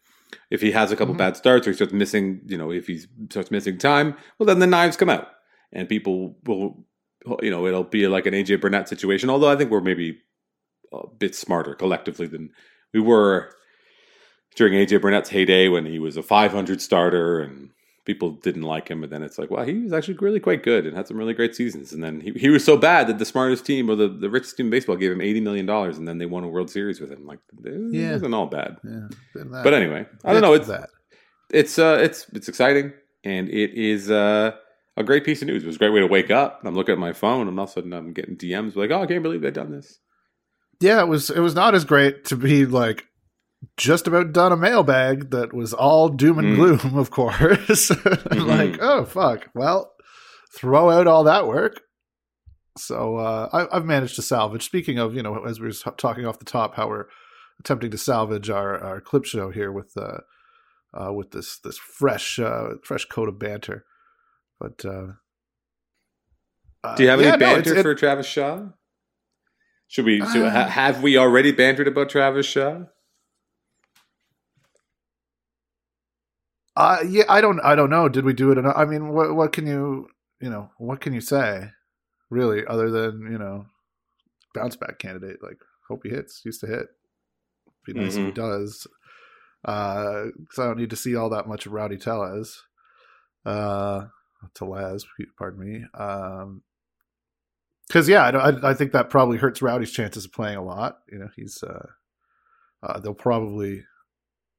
[0.52, 1.18] If he has a couple Mhm.
[1.18, 4.60] bad starts or he starts missing, you know, if he starts missing time, well, then
[4.60, 5.26] the knives come out,
[5.72, 6.86] and people will,
[7.42, 9.30] you know, it'll be like an AJ Burnett situation.
[9.30, 10.16] Although I think we're maybe
[10.92, 12.50] a bit smarter collectively than
[12.94, 13.50] we were
[14.56, 17.70] during AJ Burnett's heyday when he was a 500 starter and
[18.04, 19.02] people didn't like him.
[19.04, 21.34] And then it's like, well, he was actually really quite good and had some really
[21.34, 21.92] great seasons.
[21.92, 24.56] And then he, he was so bad that the smartest team or the, the richest
[24.56, 27.10] team in baseball gave him $80 million and then they won a World Series with
[27.10, 27.26] him.
[27.26, 28.12] Like, it Yeah.
[28.12, 28.76] wasn't all bad.
[28.84, 29.08] Yeah.
[29.62, 30.54] But anyway, I don't know.
[30.54, 30.90] It's, that.
[31.50, 32.92] it's, uh, it's, it's exciting
[33.24, 34.52] and it is, uh,
[34.96, 35.62] a great piece of news.
[35.62, 36.60] It was a great way to wake up.
[36.64, 39.00] I'm looking at my phone and all of a sudden I'm getting DMs like, oh,
[39.02, 39.98] I can't believe they've done this.
[40.80, 43.06] Yeah, it was it was not as great to be like
[43.76, 46.56] just about done a mailbag that was all doom and Mm.
[46.56, 47.90] gloom, of course.
[48.32, 49.48] Like, oh fuck.
[49.54, 49.92] Well,
[50.56, 51.80] throw out all that work.
[52.78, 54.64] So uh, I, I've managed to salvage.
[54.64, 57.04] Speaking of, you know, as we were talking off the top, how we're
[57.60, 60.18] attempting to salvage our, our clip show here with uh,
[60.94, 63.84] uh, with this this fresh uh, fresh coat of banter.
[64.58, 65.12] But uh,
[66.84, 68.68] uh, Do you have yeah, any no, it's- banter it- for Travis Shaw?
[69.88, 70.18] Should we?
[70.20, 72.84] should- ha- have we already bantered about Travis Shaw?
[76.74, 78.08] Uh, yeah, I don't, I don't know.
[78.08, 78.58] Did we do it?
[78.58, 78.74] Enough?
[78.76, 80.08] I mean, what, what can you,
[80.40, 81.70] you know, what can you say,
[82.30, 83.66] really, other than you know,
[84.54, 85.42] bounce back candidate?
[85.42, 85.58] Like,
[85.88, 86.42] hope he hits.
[86.44, 86.86] Used to hit.
[87.84, 88.34] Be nice if he Mhm.
[88.34, 88.86] does.
[89.64, 92.62] Uh, because I don't need to see all that much of Rowdy Tellez.
[93.44, 94.06] Uh,
[94.54, 95.04] Tellez,
[95.38, 95.84] pardon me.
[95.94, 96.62] Um,
[97.86, 101.00] because yeah, I, I, I think that probably hurts Rowdy's chances of playing a lot.
[101.10, 101.86] You know, he's uh,
[102.82, 103.84] uh they'll probably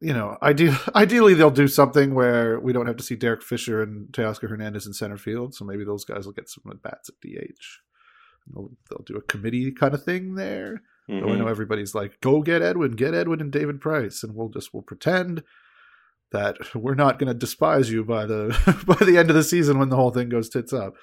[0.02, 3.82] you know, ideally, ideally they'll do something where we don't have to see Derek Fisher
[3.82, 5.54] and Teoscar Hernandez in center field.
[5.56, 7.62] So maybe those guys will get some at bats at DH.
[8.54, 10.82] They'll, they'll do a committee kind of thing there.
[11.08, 11.38] Though I Mhm.
[11.40, 14.84] know everybody's like, "Go get Edwin, get Edwin and David Price," and we'll just we'll
[14.84, 15.44] pretend
[16.32, 18.56] that we're not going to despise you by the
[18.88, 20.94] by the end of the season when the whole thing goes tits up.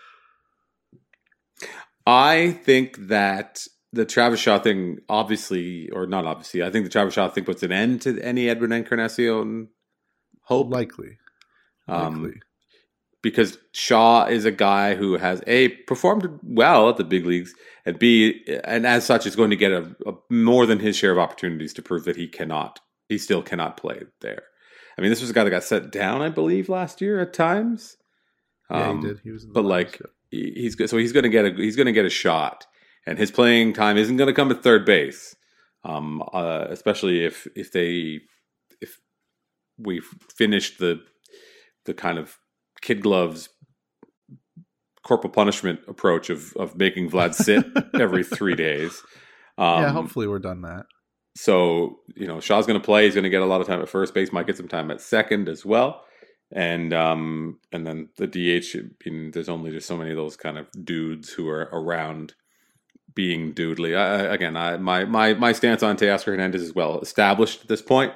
[2.06, 7.14] I think that the Travis Shaw thing, obviously, or not obviously, I think the Travis
[7.14, 9.68] Shaw thing puts an end to any Edwin Encarnacion
[10.42, 10.70] hope.
[10.70, 11.18] Likely,
[11.88, 12.40] um, likely.
[13.22, 17.52] because Shaw is a guy who has a performed well at the big leagues,
[17.84, 21.12] and b and as such is going to get a, a more than his share
[21.12, 24.42] of opportunities to prove that he cannot, he still cannot play there.
[24.98, 27.32] I mean, this was a guy that got set down, I believe, last year at
[27.32, 27.96] times.
[28.70, 29.20] yeah, Um, he did.
[29.24, 30.00] He was, in the but, like,
[30.30, 32.66] he- he's so he's going to get a he's going to get a shot,
[33.06, 35.34] and his playing time isn't going to come at third base,
[35.84, 38.20] um, uh, especially if if they
[38.80, 38.98] if
[39.78, 41.00] we've finished the
[41.86, 42.38] the kind of
[42.80, 43.48] kid gloves
[45.02, 47.64] corporal punishment approach of of making Vlad sit
[47.98, 49.02] every three days.
[49.58, 50.86] Um, yeah, hopefully we're done that.
[51.36, 53.04] so you know, Shaw's going to play.
[53.04, 54.32] He's going to get a lot of time at first base.
[54.32, 56.04] Might get some time at second as well.
[56.52, 58.76] And um, and then the DH.
[58.76, 62.34] I mean, there's only just so many of those kind of dudes who are around
[63.14, 63.96] being doodly.
[63.96, 67.82] I, again, I my my my stance on Teoscar Hernandez is well established at this
[67.82, 68.12] point.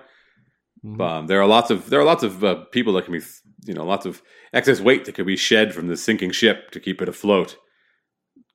[0.85, 1.01] Mhm.
[1.01, 3.25] Um, there are lots of there are lots of uh, people that can be
[3.65, 6.81] you know lots of excess weight that could be shed from the sinking ship to
[6.81, 7.57] keep it afloat,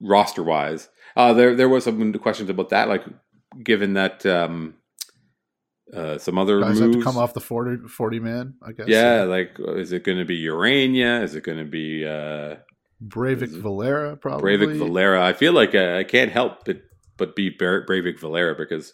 [0.02, 0.90] roster wise.
[1.16, 3.04] Uh, there there was some questions about that, like
[3.64, 4.76] given that um,
[5.94, 6.96] uh, some other Guys moves.
[6.96, 8.88] have to come off the 40, 40 man, I guess.
[8.88, 11.24] yeah, like is it going to be Urena?
[11.24, 12.58] Is it going to be uh,
[13.02, 14.58] Breyvic Valera, probably.
[14.58, 15.26] Breyvic Valera?
[15.26, 16.82] I feel like uh, I can't help but
[17.18, 18.94] but be Breyvic Valera because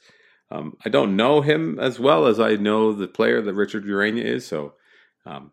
[0.51, 4.23] um, I don't know him as well as I know the player that Richard Urena
[4.23, 4.45] is.
[4.45, 4.73] So
[5.25, 5.51] Um,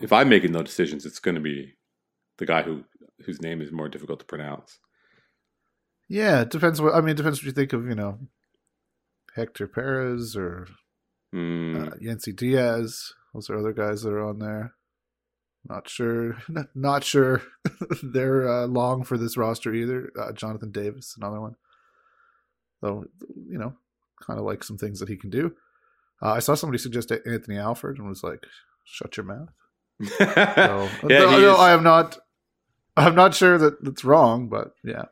[0.00, 1.74] if I'm making those decisions, it's going to be
[2.38, 2.84] the guy who
[3.26, 4.78] whose name is more difficult to pronounce.
[6.08, 6.80] Yeah, it depends.
[6.80, 7.86] What I mean, it depends what you think of.
[7.86, 8.18] You know,
[9.36, 10.66] Hector Perez or
[11.34, 13.12] Mm, uh, Yennsy Diaz.
[13.32, 14.74] Those are other guys that are on there.
[15.68, 16.38] Not sure.
[16.74, 17.42] Not sure
[18.02, 20.10] they're uh, long for this roster either.
[20.18, 21.56] Uh, Jonathan Davis, another one.
[22.80, 23.04] Though
[23.48, 23.74] you know,
[24.20, 25.54] kind of like some things that he can do.
[26.22, 28.44] Uh, I saw somebody suggest Anthony Alford and was like,
[28.84, 29.50] "Shut your mouth."
[30.02, 32.18] So, yeah, though is, I am not.
[32.96, 35.04] I'm not sure that that's wrong, but yeah.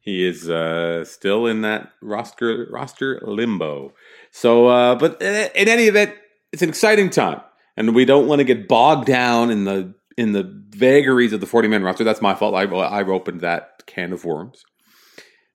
[0.00, 3.92] he is uh, still in that roster roster limbo.
[4.30, 6.14] So, uh, but in in any event,
[6.52, 7.40] it's an exciting time,
[7.76, 11.46] and we don't want to get bogged down in the in the vagaries of the
[11.46, 12.04] forty man roster.
[12.04, 12.54] That's my fault.
[12.54, 14.64] I I opened that can of worms.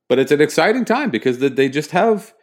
[0.08, 2.34] But it's an exciting time because the, they just have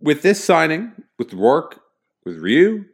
[0.00, 1.78] with this signing with Roark,
[2.24, 2.84] with Ryu,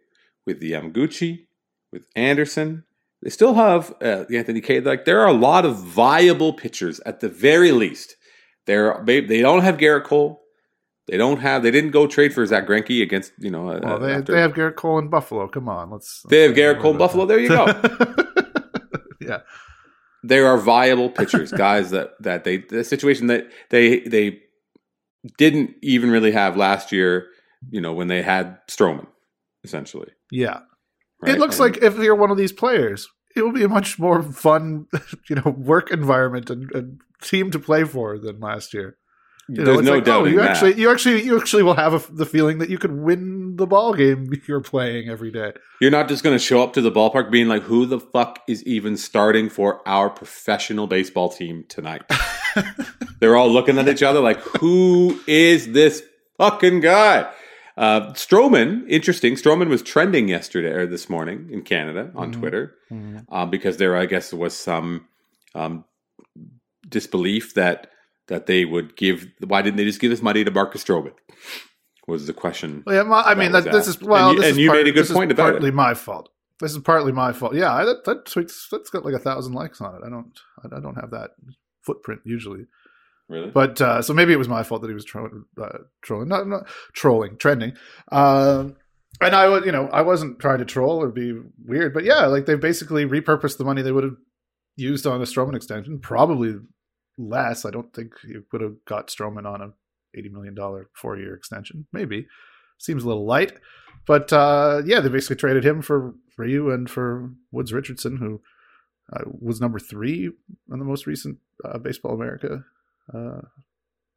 [0.46, 1.46] with the Yamaguchi,
[1.92, 2.84] with Anderson.
[3.22, 4.80] They still have uh, Anthony Kay.
[4.80, 8.16] Like there are a lot of viable pitchers at the very least.
[8.66, 10.41] They're they, they don't have Gerrit Cole.
[11.12, 11.62] They don't have.
[11.62, 13.68] They didn't go trade for Zack Greinke against you know.
[13.68, 15.46] Uh, Well, they, after- they have Gerrit Cole in Buffalo.
[15.46, 16.22] Come on, let's.
[16.30, 17.26] They have let's Gerrit Cole in Buffalo.
[17.26, 17.66] There you go.
[19.20, 19.40] yeah,
[20.22, 24.40] there are viable pitchers, guys that that they the situation that they they
[25.36, 27.26] didn't even really have last year.
[27.70, 29.06] You know when they had Stroman,
[29.64, 30.08] essentially.
[30.30, 30.60] yeah.
[31.20, 31.34] right?
[31.34, 33.98] It looks And- like if you're one of these players, it will be a much
[33.98, 34.86] more fun,
[35.28, 38.96] you know, work environment and, and team to play for than last year.
[39.48, 40.50] You there's it's no like, doubt oh, you that.
[40.50, 43.66] actually, you actually, you actually will have a, the feeling that you could win the
[43.66, 45.52] ball game you're playing every day.
[45.80, 48.38] You're not just going to show up to the ballpark being like, "Who the fuck
[48.48, 52.02] is even starting for our professional baseball team tonight?"
[53.20, 56.02] They're all looking at each other like, "Who is this
[56.38, 57.30] fucking guy?"
[57.76, 59.34] Uh, Stroman, interesting.
[59.34, 62.38] Stroman was trending yesterday or this morning in Canada on Mhm.
[62.38, 62.74] Twitter
[63.30, 65.06] um, because there, I guess, was some
[65.54, 65.84] um,
[66.88, 67.88] disbelief that
[68.28, 69.26] that they would give.
[69.46, 71.12] Why didn't they just give this money to Marcus Stroman?
[72.08, 72.82] Was the question?
[72.86, 74.68] Well, yeah, my, I mean, that, this is well, And you- this and is you
[74.70, 75.52] part- made a good point about it.
[75.52, 76.28] partly my fault.
[76.60, 77.54] This is partly my fault.
[77.54, 80.02] Yeah, that that tweet's that's got like a thousand likes on it.
[80.04, 81.30] I don't, I don't have that
[81.82, 82.66] footprint usually.
[83.28, 83.50] Really?
[83.50, 86.46] But uh, so maybe it was my fault that he was tro- uh, trolling, not,
[86.46, 87.72] not trolling, trending.
[88.10, 88.76] Um,
[89.20, 91.32] and I was, you know, I wasn't trying to troll or be
[91.64, 94.16] weird, but yeah, like they basically repurposed the money they would have
[94.76, 96.56] used on a Stroman extension, probably
[97.18, 97.64] less.
[97.64, 99.72] I don't think you would have got Stroman on a
[100.18, 101.86] eighty million dollar four year extension.
[101.92, 102.26] Maybe
[102.78, 103.52] seems a little light,
[104.06, 108.40] but uh, yeah, they basically traded him for Ryu and for Woods Richardson, who
[109.12, 110.30] uh, was number three
[110.70, 112.64] on the most recent uh, Baseball America
[113.14, 113.42] uh,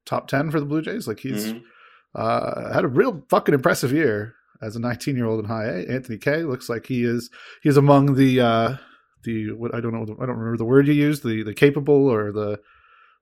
[0.05, 1.07] top 10 for the Blue Jays.
[1.07, 1.63] Like he's Mhm.
[2.15, 5.85] uh, had a real fucking impressive year as a 19 year old in high A.
[5.87, 7.29] Anthony Kay looks like he is
[7.61, 8.77] he's among the uh,
[9.23, 12.07] the what I don't know I don't remember the word you used the the capable
[12.07, 12.59] or the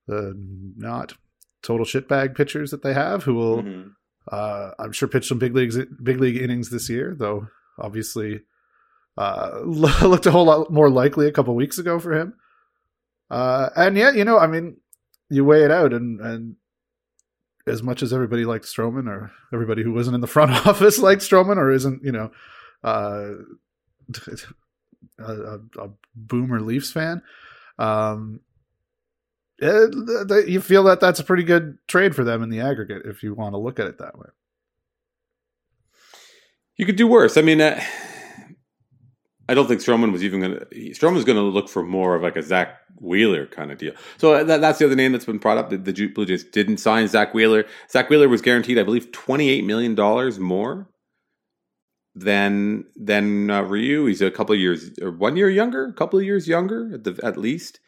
[0.08, 0.34] the
[0.78, 1.14] not
[1.62, 3.92] total shitbag pitchers that they have who will Mhm.
[4.32, 7.48] uh, I'm sure pitch some big leagues big league innings this year though
[7.80, 8.42] obviously
[9.18, 12.34] uh, looked a whole lot more likely a couple weeks ago for him.
[13.30, 14.78] Uh, and yet, you know, I mean,
[15.30, 16.56] you weigh it out, and and
[17.68, 21.22] as much as everybody liked Stroman, or everybody who wasn't in the front office liked
[21.22, 22.32] Stroman, or isn't, you know,
[22.84, 23.34] uh,
[25.20, 27.22] a, a, Boomer Leafs fan,
[27.80, 28.40] um,
[29.60, 33.34] you feel that that's a pretty good trade for them in the aggregate, if you
[33.34, 34.28] want to look at it that way.
[36.76, 37.38] You could do worse.
[37.38, 37.82] I mean, uh,
[39.48, 40.66] I don't think Stroman was even going to.
[40.92, 43.94] Stroman was going to look for more of like a Zack Wheeler kind of deal.
[44.18, 45.70] So uh, that, that's the other name that's been brought up.
[45.70, 47.66] The, the Blue Jays didn't sign Zack Wheeler.
[47.92, 50.90] Zack Wheeler was guaranteed, I believe, twenty eight million dollars more
[52.16, 54.06] than than uh, Ryu.
[54.06, 57.20] He's a couple years, or one year younger, a couple of years younger at the
[57.24, 57.80] at least.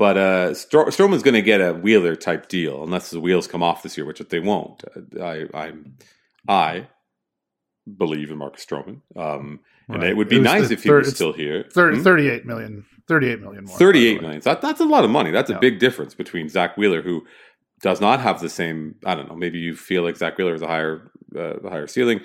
[0.00, 3.62] But uh, Stro- Stroman's going to get a Wheeler type deal unless the wheels come
[3.62, 4.82] off this year, which they won't.
[4.96, 5.72] Uh, I I
[6.48, 6.88] I
[7.98, 9.02] believe in Marcus Stroman.
[9.14, 10.10] Um, and Right.
[10.12, 11.66] it would be It nice if he third- was still here.
[11.74, 12.02] Thirty, Hmm?
[12.02, 14.40] 38 million 38 million more 38 million.
[14.40, 15.32] That, that's a lot of money.
[15.32, 15.58] That's a Yeah.
[15.58, 17.26] big difference between Zack Wheeler, who
[17.82, 18.94] does not have the same.
[19.04, 19.36] I don't know.
[19.36, 22.20] Maybe you feel like Zack Wheeler has a higher, uh, a higher ceiling.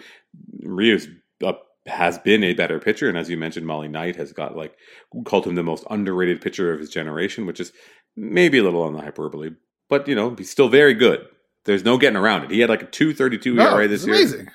[0.63, 1.07] Rios
[1.43, 1.53] uh,
[1.87, 4.75] has been a better pitcher, and as you mentioned, Molly Knight has got like
[5.25, 7.71] called him the most underrated pitcher of his generation, which is
[8.15, 9.51] maybe a little on the hyperbole,
[9.89, 11.25] but you know he's still very good.
[11.65, 12.51] There's no getting around it.
[12.51, 14.15] He had like a two thirty two No, ERA this year.
[14.15, 14.47] amazing.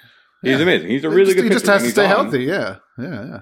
[0.43, 0.63] He's Yeah.
[0.63, 0.89] amazing.
[0.89, 2.09] He's a really just- good He just has to stay on.
[2.09, 2.45] healthy.
[2.45, 3.39] Yeah, yeah, yeah.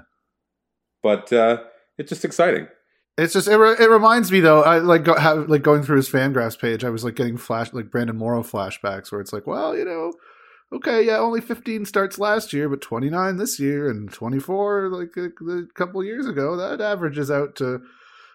[1.02, 1.62] But uh,
[1.96, 2.68] it's just exciting.
[3.16, 4.62] It's just it, re- it reminds me though.
[4.62, 6.84] I like go, have, like going through his Fangraphs page.
[6.84, 10.12] I was like getting flash like Brandon Morrow flashbacks where it's like, well, you know,
[10.72, 15.26] okay, yeah, only 15 starts last year, but 29 this year and 24 like a,
[15.50, 16.56] a couple years ago.
[16.56, 17.80] That averages out to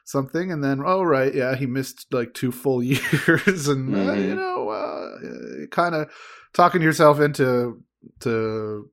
[0.06, 0.52] something.
[0.52, 3.68] And then, oh, right, yeah, he missed like two full years.
[3.68, 4.28] and, uh, Mhm.
[4.30, 6.12] you know, uh, kind of
[6.54, 7.84] talking yourself into
[8.22, 8.90] to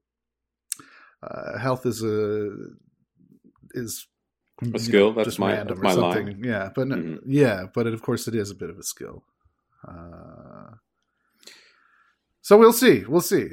[1.22, 2.50] uh, health is a
[3.72, 4.06] is
[4.62, 5.12] know, skill?
[5.12, 6.26] That's just my- random that's or my something.
[6.26, 6.44] line.
[6.44, 7.20] Yeah, but Mhm.
[7.26, 9.24] yeah, but it, of course it is a bit of a skill.
[9.86, 10.74] Uh,
[12.42, 13.04] so we'll see.
[13.06, 13.48] We'll see.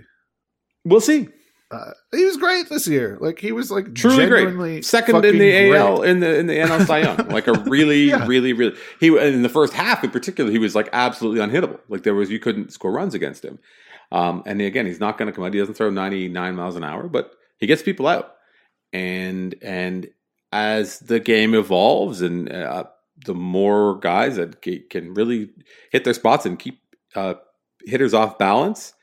[0.85, 1.27] We'll see.
[1.69, 3.17] Uh, he was great this year.
[3.19, 4.85] Like he was like Truly great.
[4.85, 5.75] Second in the great.
[5.75, 7.17] AL in the in the NL Cy Young.
[7.29, 8.25] Like a really, Yeah.
[8.25, 8.77] really, really.
[9.01, 11.79] He in the first half in particular, he was like absolutely unhittable.
[11.89, 13.59] Like there was you couldn't score runs against him.
[14.13, 15.53] Um, and again, he's not going to come out.
[15.53, 18.35] He doesn't throw ninety nine miles an hour, but he gets people out.
[18.93, 20.07] And and
[20.53, 22.85] as the game evolves, and uh,
[23.25, 25.49] the more guys that can really
[25.91, 26.79] hit their spots and keep
[27.13, 27.33] uh,
[27.87, 28.93] hitters off balance,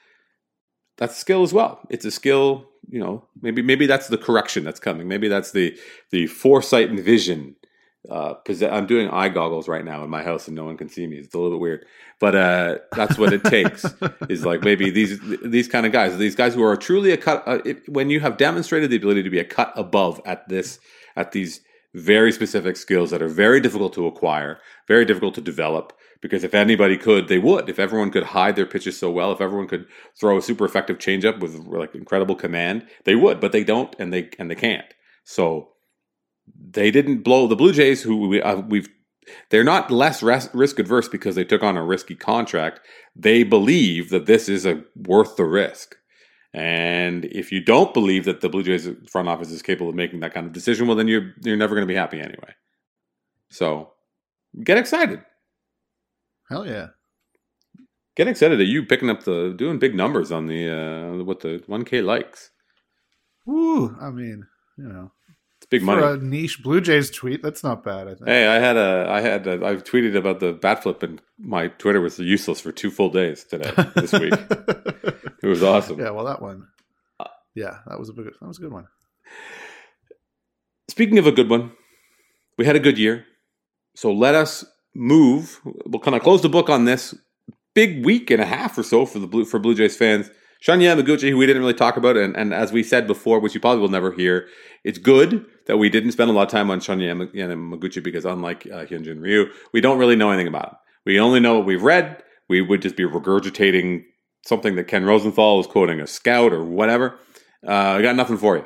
[0.97, 1.81] that's a skill as well.
[1.91, 3.27] It's a skill, you know.
[3.41, 5.09] Maybe maybe that's the correction that's coming.
[5.09, 5.77] Maybe that's the
[6.11, 7.57] the foresight and vision.
[8.03, 11.07] Because I'm doing eye goggles right now in my house and no one can see
[11.07, 11.17] me.
[11.17, 11.87] It's a little bit weird,
[12.21, 13.87] but uh, that's what it takes.
[14.29, 17.43] is like maybe these these kind of guys, these guys who are truly a cut.
[17.47, 20.79] Uh, it, when you have demonstrated the ability to be a cut above at this
[21.17, 21.61] at these
[21.95, 25.93] very specific skills that are very difficult to acquire, very difficult to develop.
[26.25, 27.69] Because if anybody could, they would.
[27.69, 29.85] If everyone could hide their pitches so well, if everyone could
[30.19, 33.41] throw a super effective changeup with like incredible command, they would.
[33.41, 34.87] But they don't, and they and they can't.
[35.25, 35.73] So
[36.59, 38.89] they didn't blow the Blue Jays, who we, uh, we've.
[39.51, 42.81] They're not less risk adverse because they took on a risky contract.
[43.15, 45.95] They believe that this is a worth the risk.
[46.55, 50.21] And if you don't believe that the Blue Jays front office is capable of making
[50.21, 52.55] that kind of decision, well, then you're you're never going to be happy anyway.
[53.51, 53.93] So
[54.63, 55.21] get excited.
[56.51, 56.89] Hell yeah.
[58.17, 61.63] Getting excited at you picking up the doing big numbers on the uh what the
[61.69, 62.51] 1K likes.
[63.47, 63.97] Woo.
[64.01, 64.47] I mean,
[64.79, 65.11] you know,
[65.59, 66.01] It's big money.
[66.01, 68.07] for a niche Blue Jays tweet, that's not bad.
[68.09, 68.29] I think.
[68.29, 71.69] Hey, I had a, I had, a, I've tweeted about the bat flip, and my
[71.69, 74.33] Twitter was useless for two full days today, this week.
[75.43, 75.99] It was awesome.
[76.01, 76.11] yeah.
[76.11, 76.69] Well, that one.
[77.55, 78.27] Yeah, that was a big.
[78.41, 78.87] That was a good one.
[80.89, 81.73] Speaking of a good one,
[82.59, 83.27] we had a good year,
[83.95, 84.65] so let us
[84.95, 85.61] move.
[85.87, 87.15] We'll kind of close the book on this
[87.75, 90.31] big week and a half or so for the blue for Blue Jays fans.
[90.61, 93.53] Shun Yamaguchi, who we didn't really talk about, and, and as we said before, which
[93.53, 94.49] you probably will never hear,
[94.83, 98.67] it's good that we didn't spend a lot of time on Yama- Yamaguchi because unlike
[98.67, 100.75] uh, Hyunjin Ryu, we don't really know anything about him.
[101.05, 102.23] We only know what we've read.
[102.49, 104.05] We would just be regurgitating
[104.47, 107.19] something that Ken Rosenthal was quoting a scout or whatever.
[107.67, 108.65] Uh, I got nothing for you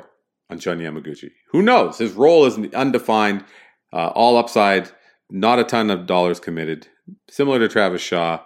[0.49, 1.31] on Shun Yamaguchi.
[1.51, 1.97] Who knows?
[1.97, 3.43] His role is undefined,
[3.91, 4.89] uh, all upside,
[5.29, 6.87] not a ton of dollars committed.
[7.29, 8.41] Similar to Travis Shaw.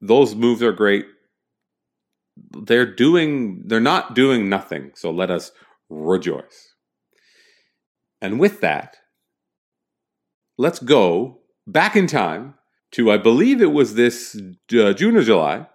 [0.00, 1.06] Those moves are great.
[2.64, 4.92] They're doing, they're not doing nothing.
[4.94, 5.52] So let us
[5.88, 6.74] rejoice.
[8.20, 8.96] And with that,
[10.58, 12.54] let's go back in time
[12.92, 15.66] to, I believe it was this uh, June or July.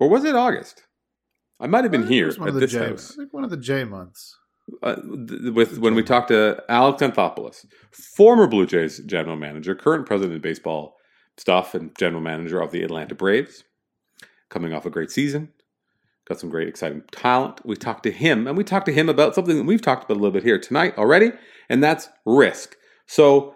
[0.00, 0.84] Or was it August?
[1.60, 3.56] I might have been I here at this J, house I think one of the
[3.56, 4.36] J months.
[4.82, 10.06] Uh, th- with when we talked to Alex Anthopoulos, former Blue Jays general manager, current
[10.06, 10.96] president of baseball
[11.36, 13.64] stuff, and general manager of the Atlanta Braves,
[14.48, 15.50] coming off a great season,
[16.28, 17.64] got some great exciting talent.
[17.64, 20.14] We talked to him, and we talked to him about something that we've talked about
[20.14, 21.32] a little bit here tonight already,
[21.68, 22.76] and that's risk.
[23.06, 23.54] So,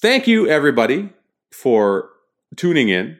[0.00, 1.10] thank you everybody
[1.52, 2.10] for
[2.56, 3.18] tuning in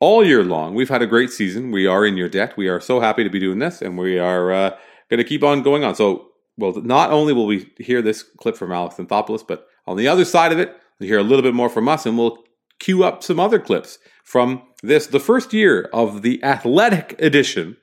[0.00, 0.74] all year long.
[0.74, 1.70] We've had a great season.
[1.70, 2.56] We are in your debt.
[2.56, 4.76] We are so happy to be doing this, and we are uh,
[5.10, 5.94] going to keep on going on.
[5.94, 10.08] So, well, not only will we hear this clip from Alex Anthopoulos, but on the
[10.08, 12.38] other side of it, we'll hear a little bit more from us, and we'll
[12.78, 17.76] cue up some other clips from this, the first year of the athletic edition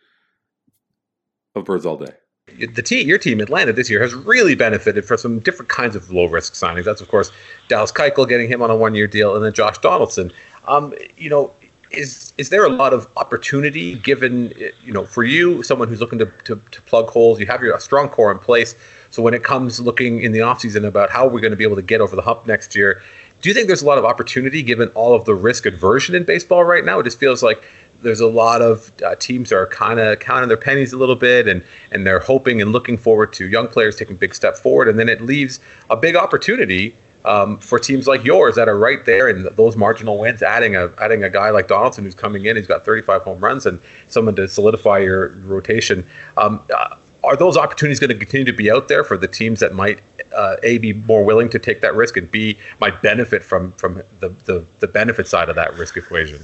[1.55, 2.13] of Birds All Day.
[2.57, 6.11] the team, your team, Atlanta, this year has really benefited from some different kinds of
[6.11, 6.85] low risk signings.
[6.85, 7.31] That's of course
[7.67, 10.31] Dallas Keuchel getting him on a one year deal, and then Josh Donaldson.
[10.65, 11.53] Um, you know,
[11.91, 16.19] is is there a lot of opportunity given you know for you, someone who's looking
[16.19, 17.39] to, to, to plug holes?
[17.39, 18.75] You have your strong core in place.
[19.09, 21.75] So when it comes looking in the offseason about how we're going to be able
[21.75, 23.01] to get over the hump next year,
[23.41, 26.23] do you think there's a lot of opportunity given all of the risk aversion in
[26.23, 26.99] baseball right now?
[26.99, 27.63] It just feels like
[28.01, 31.15] there's a lot of uh, teams that are kind of counting their pennies a little
[31.15, 34.87] bit and and they're hoping and looking forward to young players taking big step forward
[34.87, 36.95] and then it leaves a big opportunity
[37.25, 40.91] um, for teams like yours that are right there and those marginal wins adding a
[40.97, 44.35] adding a guy like Donaldson who's coming in he's got 35 home runs and someone
[44.35, 46.07] to solidify your rotation
[46.37, 49.59] um, uh, are those opportunities going to continue to be out there for the teams
[49.59, 50.01] that might
[50.33, 54.01] uh, a be more willing to take that risk and b might benefit from from
[54.19, 56.43] the, the the benefit side of that risk equation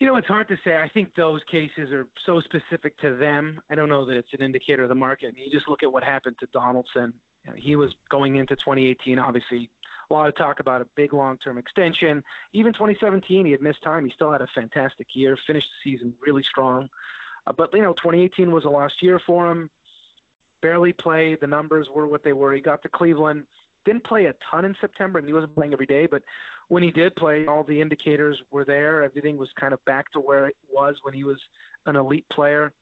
[0.00, 0.82] You know, it's hard to say.
[0.82, 3.62] I think those cases are so specific to them.
[3.70, 5.28] I don't know that it's an indicator of the market.
[5.28, 7.20] I mean, you just look at what happened to Donaldson.
[7.44, 9.70] You know, he was going into 2018, obviously,
[10.10, 12.24] a lot of talk about a big long term extension.
[12.52, 14.04] Even 2017, he had missed time.
[14.04, 16.90] He still had a fantastic year, finished the season really strong.
[17.46, 19.70] Uh, but, you know, 2018 was a lost year for him.
[20.60, 21.40] Barely played.
[21.40, 22.52] The numbers were what they were.
[22.54, 23.46] He got to Cleveland
[23.84, 26.06] didn't play a ton in September, and he wasn't playing every day.
[26.06, 26.24] But
[26.68, 29.02] when he did play, all the indicators were there.
[29.02, 31.44] Everything was kind of back to where it was when he was
[31.86, 32.72] an elite player.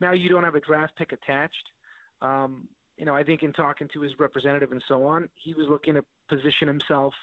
[0.00, 1.72] Now you don't have a draft pick attached.
[2.20, 5.66] Um, you know, I think in talking to his representative and so on, he was
[5.66, 7.16] looking to position himself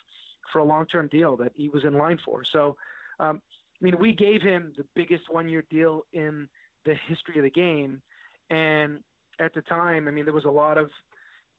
[0.51, 2.43] for a long-term deal that he was in line for.
[2.43, 2.79] So,
[3.19, 3.43] um,
[3.79, 6.49] I mean, we gave him the biggest one-year deal in
[6.83, 8.01] the history of the game,
[8.49, 9.03] and
[9.37, 10.91] at the time, I mean, there was a lot of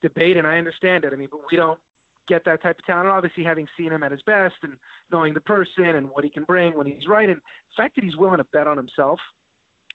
[0.00, 1.12] debate, and I understand it.
[1.12, 1.80] I mean, but we don't
[2.26, 3.06] get that type of talent.
[3.06, 4.80] Obviously, having seen him at his best and
[5.12, 8.02] knowing the person and what he can bring when he's right, and the fact that
[8.02, 9.20] he's willing to bet on himself,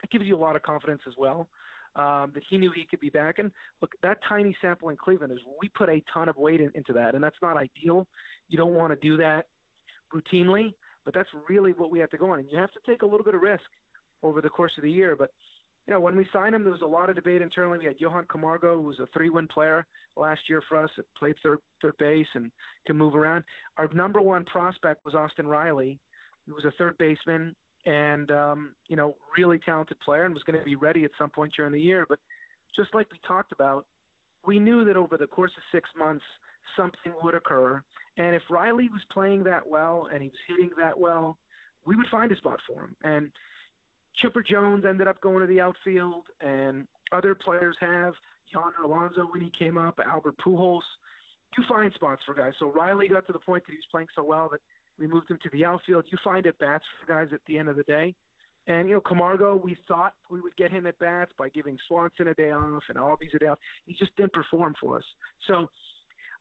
[0.01, 1.49] it gives you a lot of confidence as well.
[1.95, 3.37] Um, that he knew he could be back.
[3.37, 6.71] And look, that tiny sample in Cleveland is we put a ton of weight in,
[6.73, 8.07] into that, and that's not ideal.
[8.47, 9.47] You don't want to do that
[10.09, 12.39] routinely, but that's really what we have to go on.
[12.39, 13.69] And you have to take a little bit of risk
[14.23, 15.15] over the course of the year.
[15.15, 15.35] But
[15.85, 17.77] you know, when we signed him, there was a lot of debate internally.
[17.77, 19.85] We had Johan Camargo, who was a three-win player
[20.15, 22.51] last year for us, that played third third base and
[22.85, 23.45] can move around.
[23.77, 25.99] Our number one prospect was Austin Riley,
[26.45, 27.55] who was a third baseman
[27.85, 31.29] and um, you know, really talented player, and was going to be ready at some
[31.29, 32.05] point during the year.
[32.05, 32.19] But
[32.71, 33.87] just like we talked about,
[34.43, 36.25] we knew that over the course of six months,
[36.75, 37.83] something would occur.
[38.17, 41.39] And if Riley was playing that well and he was hitting that well,
[41.85, 42.95] we would find a spot for him.
[43.01, 43.33] And
[44.13, 48.15] Chipper Jones ended up going to the outfield, and other players have.
[48.45, 50.85] Yonder Alonso when he came up, Albert Pujols.
[51.57, 52.57] You find spots for guys.
[52.57, 54.61] So Riley got to the point that he was playing so well that
[54.97, 56.11] we moved him to the outfield.
[56.11, 58.15] You find at bats for guys at the end of the day.
[58.65, 62.27] And, you know, Camargo, we thought we would get him at bats by giving Swanson
[62.27, 63.59] a day off and Albies a day off.
[63.85, 65.15] He just didn't perform for us.
[65.39, 65.69] So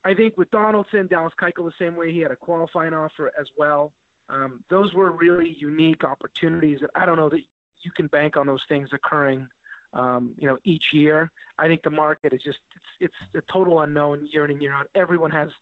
[0.04, 3.52] I think with Donaldson, Dallas Keuchel the same way, he had a qualifying offer as
[3.56, 3.92] well.
[4.28, 7.44] Um, those were really unique opportunities that I don't know that
[7.80, 9.50] you can bank on those things occurring,
[9.92, 11.30] um, you know, each year.
[11.58, 12.60] I think the market is just
[13.00, 14.90] it's it's a total unknown year in and year out.
[14.94, 15.52] Everyone has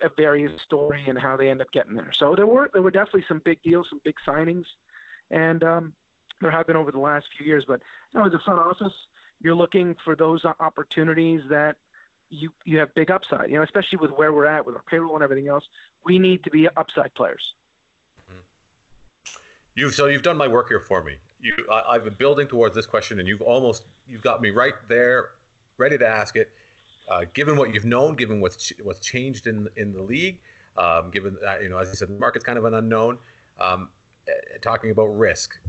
[0.00, 2.12] a various story and how they end up getting there.
[2.12, 4.70] So there were there were definitely some big deals, some big signings,
[5.30, 5.96] and um,
[6.40, 7.64] there have been over the last few years.
[7.64, 7.82] But
[8.12, 9.06] you know, as a front office,
[9.40, 11.78] you're looking for those opportunities that
[12.28, 13.50] you you have big upside.
[13.50, 15.68] You know, especially with where we're at with our payroll and everything else,
[16.04, 17.54] we need to be upside players.
[19.74, 21.18] You've so you've done my work here for me.
[21.38, 24.74] You, I, have been building towards this question, and you've almost you've got me right
[24.86, 25.34] there,
[25.78, 26.52] ready to ask it.
[27.08, 30.40] Uh, given what you've known, given what's what's changed in in the league,
[30.76, 33.18] um, given that you know, as I said, the market's kind of an unknown.
[33.58, 33.92] Um,
[34.26, 35.60] uh, talking about risk,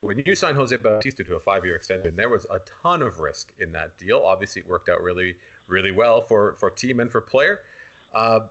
[0.00, 3.58] when you signed Jose Bautista to a five-year extension, there was a ton of risk
[3.58, 4.22] in that deal.
[4.22, 7.64] Obviously, it worked out really, really well for for team and for player.
[8.12, 8.48] Uh,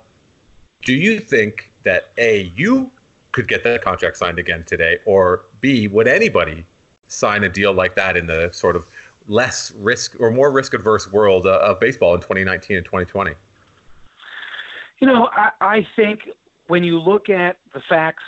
[0.81, 2.91] do you think that a you
[3.31, 4.99] could get that contract signed again today?
[5.05, 6.65] Or B, would anybody
[7.07, 8.91] sign a deal like that in the sort of
[9.27, 13.35] less risk or more risk adverse world uh, of baseball in 2019 and 2020?
[14.99, 16.29] You know, I, I think
[16.67, 18.23] when you look at the facts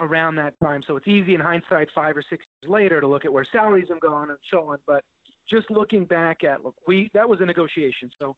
[0.00, 3.24] around that time, so it's easy in hindsight five or six years later to look
[3.24, 5.04] at where salaries have gone and so on, but
[5.44, 8.12] just looking back at look, we that was a negotiation.
[8.20, 8.36] So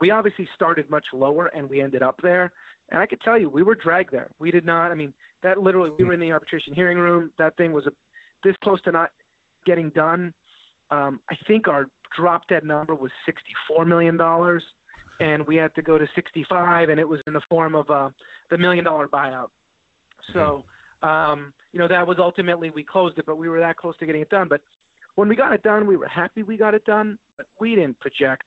[0.00, 2.52] we obviously started much lower and we ended up there.
[2.88, 4.32] And I could tell you, we were dragged there.
[4.38, 4.90] We did not.
[4.90, 7.32] I mean, that literally, we were in the arbitration hearing room.
[7.38, 7.94] That thing was a,
[8.42, 9.12] this close to not
[9.64, 10.34] getting done.
[10.90, 14.20] Um, I think our drop dead number was $64 million,
[15.20, 18.10] and we had to go to 65, and it was in the form of uh,
[18.48, 19.50] the million dollar buyout.
[20.22, 20.66] So,
[21.02, 24.06] um, you know, that was ultimately, we closed it, but we were that close to
[24.06, 24.48] getting it done.
[24.48, 24.62] But
[25.14, 28.00] when we got it done, we were happy we got it done, but we didn't
[28.00, 28.46] project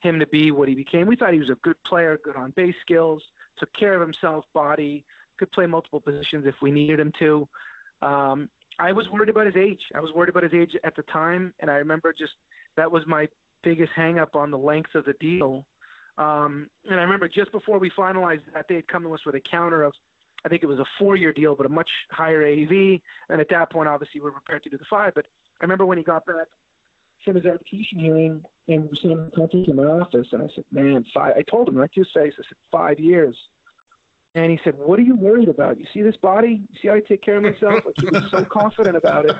[0.00, 1.06] him to be what he became.
[1.06, 4.50] We thought he was a good player, good on base skills, took care of himself,
[4.52, 5.04] body,
[5.36, 7.48] could play multiple positions if we needed him to.
[8.02, 8.50] Um,
[8.80, 9.92] I was worried about his age.
[9.94, 12.36] I was worried about his age at the time, and I remember just
[12.76, 13.28] that was my
[13.62, 15.66] biggest hangup on the length of the deal.
[16.16, 19.34] Um, and I remember just before we finalized that, they had come to us with
[19.34, 19.96] a counter of,
[20.46, 23.02] I think it was a four-year deal, but a much higher AAV.
[23.28, 25.12] And at that point, obviously, we were prepared to do the five.
[25.12, 25.28] But
[25.60, 26.48] I remember when he got back
[27.22, 31.04] from his arbitration hearing, and we were sitting in my office, and I said, "Man,
[31.04, 31.36] five.
[31.36, 32.34] I told him right to his face.
[32.38, 33.49] I said, five years."
[34.34, 35.78] And he said, "What are you worried about?
[35.78, 36.64] You see this body?
[36.70, 39.36] You see how I take care of myself?" Like he was so confident about it.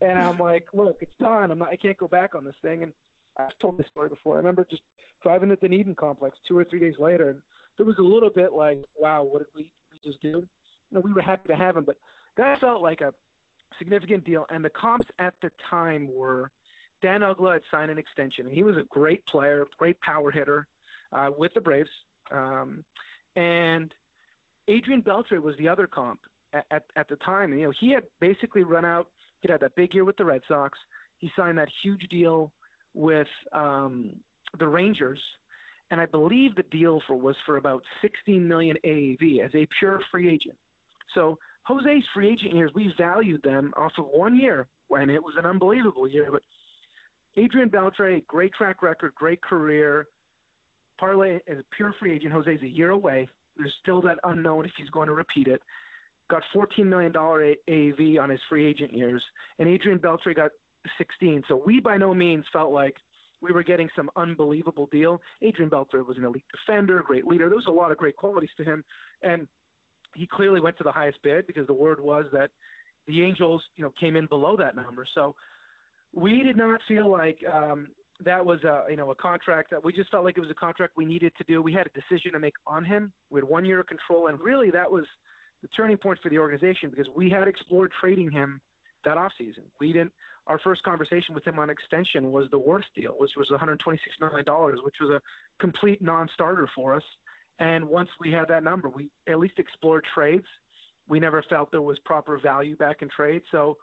[0.00, 1.50] And I'm like, "Look, it's done.
[1.50, 1.68] I'm not.
[1.68, 2.94] I can't go back on this thing." And
[3.36, 4.34] I've told this story before.
[4.34, 4.82] I remember just
[5.22, 7.42] driving to the Dunedin complex two or three days later, and
[7.76, 10.48] there was a little bit like, "Wow, what did we, we just do?" You
[10.90, 11.98] know, we were happy to have him, but
[12.34, 13.14] that felt like a
[13.78, 14.46] significant deal.
[14.50, 16.52] And the comps at the time were
[17.00, 20.68] Dan Uggla had signed an extension, and he was a great player, great power hitter
[21.12, 22.04] uh, with the Braves.
[22.30, 22.84] Um,
[23.34, 23.94] and
[24.68, 27.52] Adrian Beltre was the other comp at, at, at the time.
[27.52, 29.12] And, you know, he had basically run out.
[29.42, 30.78] He had that big year with the Red Sox.
[31.18, 32.52] He signed that huge deal
[32.94, 35.38] with um, the Rangers,
[35.90, 40.00] and I believe the deal for was for about 16 million AAV as a pure
[40.00, 40.58] free agent.
[41.06, 45.36] So Jose's free agent years, we valued them off of one year when it was
[45.36, 46.30] an unbelievable year.
[46.32, 46.44] But
[47.36, 50.08] Adrian Beltre, great track record, great career.
[50.96, 52.32] Parlay as a pure free agent.
[52.32, 53.28] Jose's a year away.
[53.56, 55.62] There's still that unknown if he's going to repeat it.
[56.28, 60.52] Got $14 million AAV on his free agent years, and Adrian Beltre got
[60.96, 61.44] 16.
[61.44, 63.00] So we by no means felt like
[63.40, 65.22] we were getting some unbelievable deal.
[65.40, 67.48] Adrian Beltre was an elite defender, great leader.
[67.48, 68.84] There was a lot of great qualities to him,
[69.22, 69.48] and
[70.14, 72.52] he clearly went to the highest bid because the word was that
[73.04, 75.04] the Angels, you know, came in below that number.
[75.04, 75.36] So
[76.12, 79.92] we did not feel like um, that was a you know a contract that we
[79.92, 81.60] just felt like it was a contract we needed to do.
[81.60, 83.12] We had a decision to make on him.
[83.30, 85.06] We had one year of control, and really that was
[85.60, 88.62] the turning point for the organization because we had explored trading him
[89.04, 89.70] that offseason.
[89.78, 90.14] We didn't.
[90.46, 94.44] Our first conversation with him on extension was the worst deal, which was 126 million
[94.44, 95.22] dollars, which was a
[95.58, 97.04] complete non-starter for us.
[97.58, 100.46] And once we had that number, we at least explored trades.
[101.06, 103.80] We never felt there was proper value back in trade, so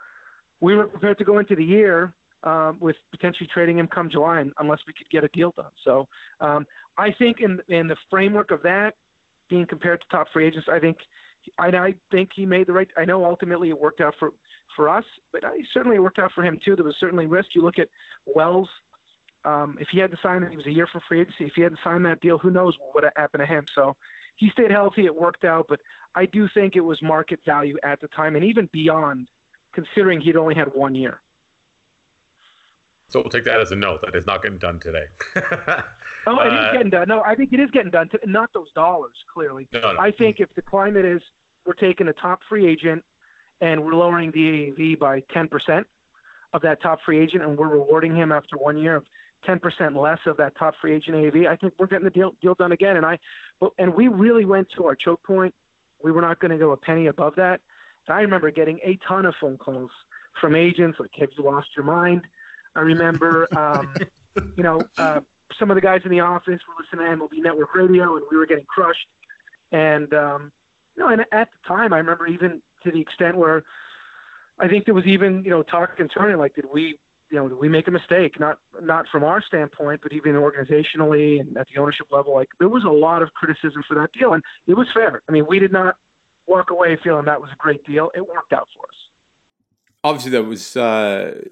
[0.60, 2.14] we were prepared to go into the year
[2.44, 5.72] um, with potentially trading him come July, unless we could get a deal done.
[5.76, 6.68] So um,
[6.98, 8.96] I think in in the framework of that,
[9.48, 11.08] being compared to top free agents, I think
[11.58, 12.92] I, I think he made the right.
[12.98, 14.34] I know ultimately it worked out for
[14.76, 16.76] for us, but I certainly worked out for him too.
[16.76, 17.56] There was certainly risk.
[17.56, 17.90] You look at
[18.26, 18.70] Wells.
[19.46, 21.46] Um, if he had to sign, he was a year for free agency.
[21.46, 23.68] If he had to sign that deal, who knows what would have happened to him?
[23.68, 23.98] So
[24.38, 25.06] he stayed healthy.
[25.06, 25.82] It worked out, but
[26.16, 29.30] I do think it was market value at the time, and even beyond,
[29.74, 31.22] considering he'd only had one year.
[33.14, 35.08] So we'll take that as a note that is not getting done today.
[35.36, 37.08] oh, it uh, getting done.
[37.08, 38.10] No, I think it is getting done.
[38.10, 39.70] To, not those dollars, clearly.
[39.72, 40.00] No, no.
[40.00, 41.22] I think if the climate is
[41.64, 43.06] we're taking a top free agent
[43.62, 45.86] and we're lowering the AAV by 10%
[46.54, 49.08] of that top free agent, and we're rewarding him after one year of
[49.44, 52.56] 10% less of that top free agent AAV, I think we're getting the deal deal
[52.56, 52.98] done again.
[52.98, 53.20] And I,
[53.60, 55.54] but, and we really went to our choke point.
[56.02, 57.62] We were not going to go a penny above that.
[58.08, 59.92] And I remember getting a ton of phone calls
[60.34, 62.28] from agents like, "Have you lost your mind?"
[62.76, 63.96] I remember, um,
[64.58, 65.22] you know, uh,
[65.58, 68.38] some of the guys in the office were listening to MLB Network Radio, and we
[68.38, 69.10] were getting crushed.
[69.72, 70.52] And um,
[70.96, 73.66] you know, and at the time, I remember even to the extent where
[74.60, 77.00] I think there was even you know talk internally like, did we
[77.30, 78.40] you know did we make a mistake?
[78.40, 82.70] Not not from our standpoint, but even organizationally and at the ownership level, like there
[82.70, 85.24] was a lot of criticism for that deal, and it was fair.
[85.28, 85.98] I mean, we did not
[86.46, 88.12] walk away feeling that was a great deal.
[88.14, 89.08] It worked out for us.
[90.04, 90.76] Obviously, that was.
[90.76, 91.46] Uh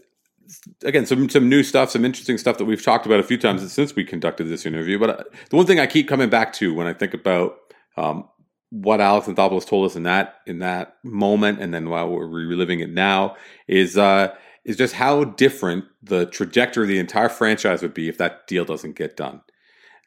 [0.83, 3.71] again some some new stuff, some interesting stuff that we've talked about a few times
[3.71, 4.99] since we conducted this interview.
[4.99, 7.57] But uh, the one thing I keep coming back to when I think about
[7.97, 8.27] um,
[8.69, 12.79] what Alex Anthopoulos told us in that in that moment, and then while we're reliving
[12.79, 13.35] it now,
[13.67, 14.33] is uh,
[14.65, 18.65] is just how different the trajectory of the entire franchise would be if that deal
[18.65, 19.41] doesn't get done.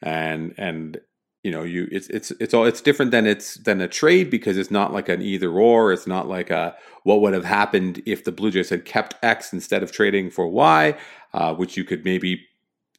[0.01, 0.99] And and
[1.45, 4.57] you know, you it's it's it's all it's different than it's than a trade because
[4.57, 5.93] it's not like an either or.
[5.93, 9.53] It's not like a what would have happened if the Blue Jays had kept X
[9.53, 10.97] instead of trading for Y,
[11.35, 12.47] uh, which you could maybe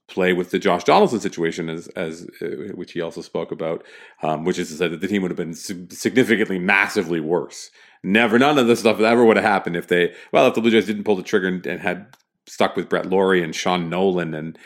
[0.07, 3.85] play with the Josh Donaldson situation as as uh, which he also spoke about,
[4.23, 7.73] um, which is to say that the team would have been significantly, massively worse.
[8.05, 10.71] Never, none of this stuff ever would have happened if they well, if the Blue
[10.71, 12.15] Jays didn't pull the trigger and, and had
[12.47, 14.57] stuck with Brett Lawrie and Sean Nolin and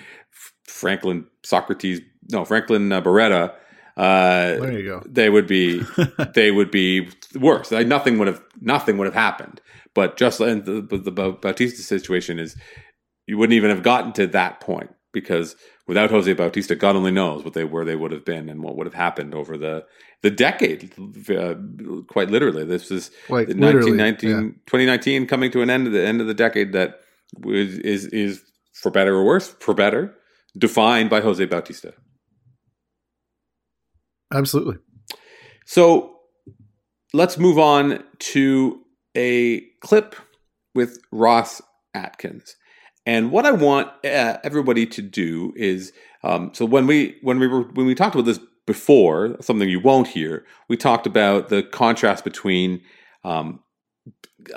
[0.66, 3.54] Franklin Socrates, no Franklin uh, Barreto
[4.00, 5.02] uh, there you go.
[5.04, 5.82] They would be
[6.34, 7.70] they would be worse.
[7.70, 9.60] Like nothing would have nothing would have happened.
[9.94, 12.56] But just the, the, the Bautista situation is
[13.26, 15.54] you wouldn't even have gotten to that point because
[15.86, 18.74] without Jose Bautista, God only knows what they where they would have been and what
[18.76, 19.84] would have happened over the
[20.22, 20.94] the decade.
[21.28, 21.56] Uh,
[22.08, 24.40] quite literally, this is like 1919, yeah.
[24.66, 27.00] 2019 coming to an end of the end of the decade that
[27.44, 28.42] is is, is
[28.72, 30.16] for better or worse, for better,
[30.56, 31.92] defined by Jose Bautista.
[34.32, 34.76] Absolutely.
[35.66, 36.16] So
[37.12, 38.80] let's move on to
[39.16, 40.14] a clip
[40.74, 41.60] with Ross
[41.94, 42.56] Atkins.
[43.06, 47.46] And what I want uh, everybody to do is um, so when we when we
[47.46, 51.62] were when we talked about this before, something you won't hear, we talked about the
[51.62, 52.82] contrast between
[53.24, 53.60] um,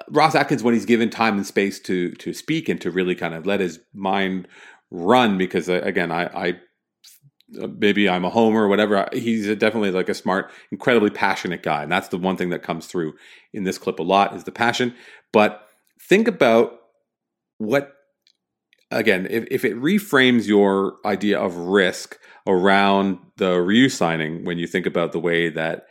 [0.10, 3.34] Ross Atkins when he's given time and space to to speak and to really kind
[3.34, 4.48] of let his mind
[4.92, 5.38] run.
[5.38, 6.60] Because uh, again, I, I
[7.54, 9.08] maybe I'm a homer or whatever.
[9.14, 12.88] He's definitely like a smart, incredibly passionate guy, and that's the one thing that comes
[12.88, 13.14] through
[13.54, 14.94] in this clip a lot is the passion.
[15.32, 15.68] But
[16.00, 16.80] think about
[17.58, 17.94] what
[18.92, 24.68] again if, if it reframes your idea of risk around the Ryu signing when you
[24.68, 25.86] think about the way that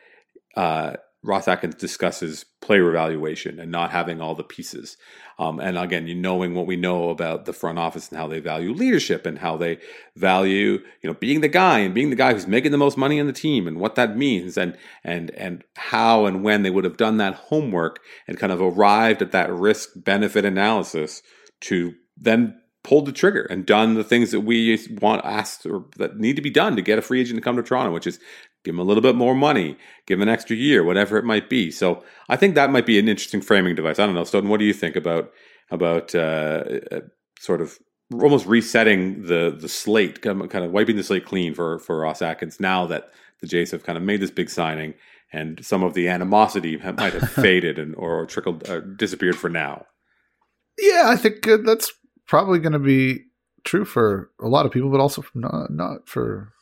[0.57, 4.97] uh, Ross Atkins discusses player evaluation and not having all the pieces.
[5.39, 8.41] Um, and again, you knowing what we know about the front office and how they
[8.41, 9.79] value leadership and how they
[10.17, 13.19] value, you know, being the guy and being the guy who's making the most money
[13.19, 16.85] in the team and what that means and and and how and when they would
[16.85, 21.23] have done that homework and kind of arrived at that risk benefit analysis
[21.61, 26.19] to then pulled the trigger and done the things that we want asked or that
[26.19, 28.19] need to be done to get a free agent to come to Toronto, which is
[28.65, 31.49] give him a little bit more money, give him an extra year, whatever it might
[31.49, 31.71] be.
[31.71, 33.99] So I think that might be an interesting framing device.
[33.99, 34.49] I don't know, Stoeten.
[34.49, 35.33] What do you think about
[35.71, 37.01] about uh, uh,
[37.39, 37.79] sort of
[38.13, 42.61] almost resetting the the slate, kind of wiping the slate clean for for Ross Atkins
[42.61, 43.11] now that
[43.41, 44.95] the Jays have kind of made this big signing
[45.33, 49.87] and some of the animosity might have faded and or trickled uh, disappeared for now.
[50.79, 51.93] Yeah, I think uh, that's
[52.27, 53.25] probably going to be
[53.65, 56.53] true for a lot of people, but also not not for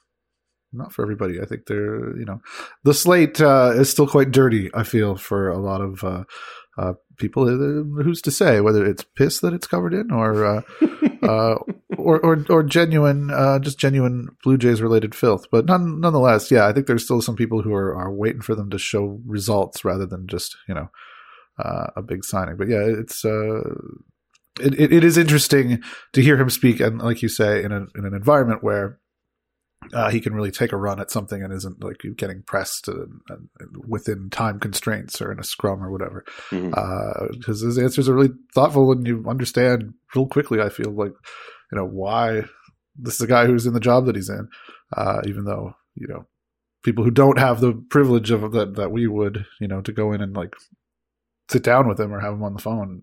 [0.72, 1.40] not for everybody.
[1.40, 2.40] I think they're you know
[2.84, 4.70] the slate uh, is still quite dirty.
[4.74, 6.24] I feel for a lot of uh,
[6.78, 7.44] uh, people.
[7.44, 10.62] Uh, who's to say whether it's piss that it's covered in or uh,
[11.22, 11.56] uh,
[11.96, 13.28] or, or, or genuine
[13.62, 15.46] just genuine Blue Jays related filth?
[15.50, 18.54] But none, nonetheless, yeah, I think there's still some people who are, are waiting for
[18.54, 20.88] them to show results rather than just you know
[21.58, 22.56] a big signing.
[22.56, 27.28] But yeah, it's it, it, it is interesting to hear him speak, and like you
[27.28, 28.98] say, in, a, in an environment where
[29.92, 33.20] uh, he can really take a run at something and isn't like getting pressed and,
[33.28, 33.48] and
[33.88, 36.24] within time constraints or in a scrum or whatever.
[36.50, 37.50] Because mm-hmm.
[37.52, 40.60] uh, his answers are really thoughtful and you understand real quickly.
[40.60, 41.12] I feel like
[41.72, 42.42] you know why
[42.96, 44.48] this is a guy who's in the job that he's in,
[44.96, 46.26] uh, even though you know
[46.82, 50.12] people who don't have the privilege of that that we would, you know, to go
[50.12, 50.54] in and like
[51.50, 53.02] sit down with him or have him on the phone.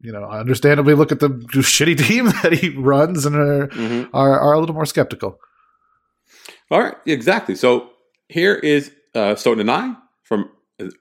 [0.00, 4.14] Uh, you know, understandably look at the shitty team that he runs and are, mm-hmm.
[4.14, 5.38] are, are, a little more skeptical.
[6.70, 7.54] All right, exactly.
[7.54, 7.90] So
[8.28, 10.50] here is uh, Stoeten and I from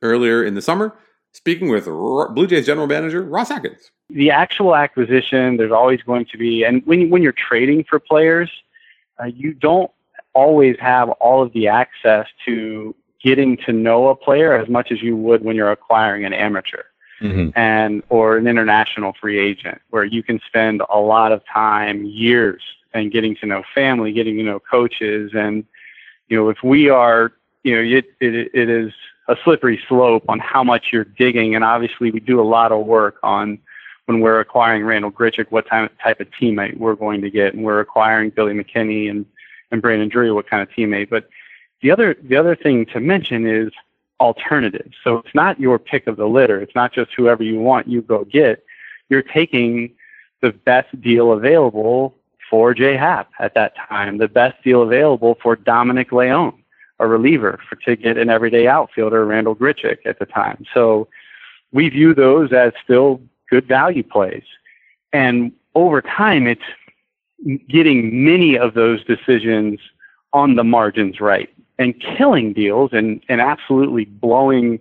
[0.01, 0.97] earlier in the summer
[1.33, 3.91] speaking with Blue Jays general manager Ross Atkins.
[4.09, 8.49] The actual acquisition, there's always going to be, and when when you're trading for players,
[9.19, 9.91] uh, you don't
[10.33, 15.01] always have all of the access to getting to know a player as much as
[15.01, 16.83] you would when you're acquiring an amateur
[17.21, 17.57] mm-hmm.
[17.57, 22.61] and or an international free agent where you can spend a lot of time, years,
[22.93, 25.65] and getting to know family, getting to know coaches, and
[26.27, 28.93] you know if we are, you know, it it, it is
[29.27, 32.85] a slippery slope on how much you're digging, and obviously we do a lot of
[32.85, 33.59] work on
[34.05, 37.63] when we're acquiring Randal Grichuk, what type type of teammate we're going to get, and
[37.63, 39.25] we're acquiring Billy McKinney and
[39.71, 41.09] and Brandon Drury, what kind of teammate.
[41.09, 41.29] But
[41.81, 43.71] the other the other thing to mention is
[44.19, 44.95] alternatives.
[45.03, 46.59] So it's not your pick of the litter.
[46.61, 48.63] It's not just whoever you want, you go get.
[49.09, 49.91] You're taking
[50.41, 52.15] the best deal available
[52.49, 56.63] for J Happ at that time, the best deal available for Dominic Leone,
[56.99, 60.65] a reliever, for to get an everyday outfielder, Randal Grichuk at the time.
[60.73, 61.07] So
[61.71, 64.43] we view those as still good value plays.
[65.13, 66.61] And over time, it's
[67.67, 69.79] getting many of those decisions
[70.33, 71.49] on the margins right
[71.79, 74.79] and killing deals and, and absolutely blowing,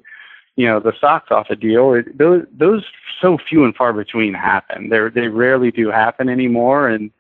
[0.57, 2.03] you know, the socks off a deal.
[2.15, 2.85] Those, those
[3.23, 4.91] so few and far between happen.
[4.91, 6.89] They they rarely do happen anymore.
[6.89, 7.11] And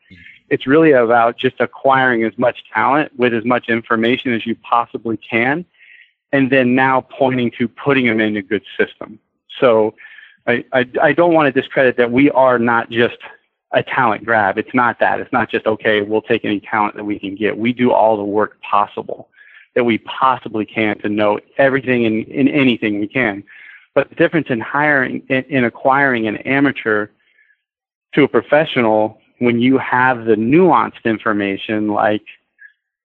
[0.50, 5.16] it's really about just acquiring as much talent with as much information as you possibly
[5.16, 5.64] can.
[6.32, 9.18] And then now pointing to putting them in a good system.
[9.60, 9.94] So
[10.46, 13.18] I, I, I don't want to discredit that we are not just
[13.72, 14.58] a talent grab.
[14.58, 15.20] It's not that.
[15.20, 17.56] It's not just, okay, we'll take any talent that we can get.
[17.56, 19.28] We do all the work possible
[19.74, 23.44] that we possibly can to know everything in, in anything we can.
[23.94, 27.08] But the difference in hiring, in, in acquiring an amateur
[28.14, 32.24] to a professional when you have the nuanced information like,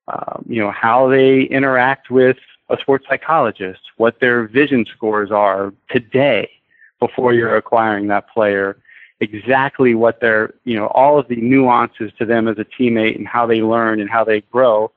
[0.07, 2.37] uh, you know, how they interact with
[2.69, 6.49] a sports psychologist, what their vision scores are today
[6.99, 8.77] before you're acquiring that player,
[9.19, 13.27] exactly what their, you know, all of the nuances to them as a teammate and
[13.27, 14.91] how they learn and how they grow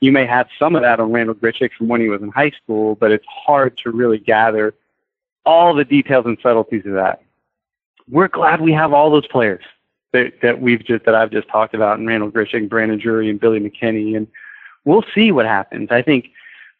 [0.00, 2.50] you may have some of that on Randal Grichuk from when he was in high
[2.50, 4.74] school, but it's hard to really gather
[5.44, 7.22] all the details and subtleties of that.
[8.08, 9.64] We're glad we have all those players
[10.12, 13.40] that, that we've just that I've just talked about, and Randal Grichuk, Brandon Drury, and
[13.40, 14.26] Billy McKinney, and
[14.84, 15.90] we'll see what happens.
[15.90, 16.30] I think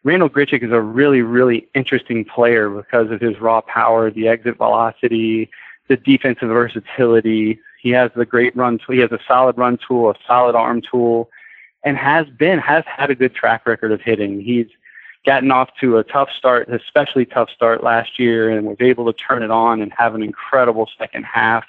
[0.04, 4.56] Randal Grichuk is a really, really interesting player because of his raw power, the exit
[4.56, 5.50] velocity,
[5.88, 7.58] the defensive versatility.
[7.80, 8.94] He has the great run tool.
[8.94, 11.28] He has a solid run tool, a solid arm tool
[11.86, 14.40] and has been has had a good track record of hitting.
[14.40, 14.66] He's
[15.24, 19.16] gotten off to a tough start, especially tough start last year, and was able to
[19.16, 21.64] turn it on and have an incredible second half.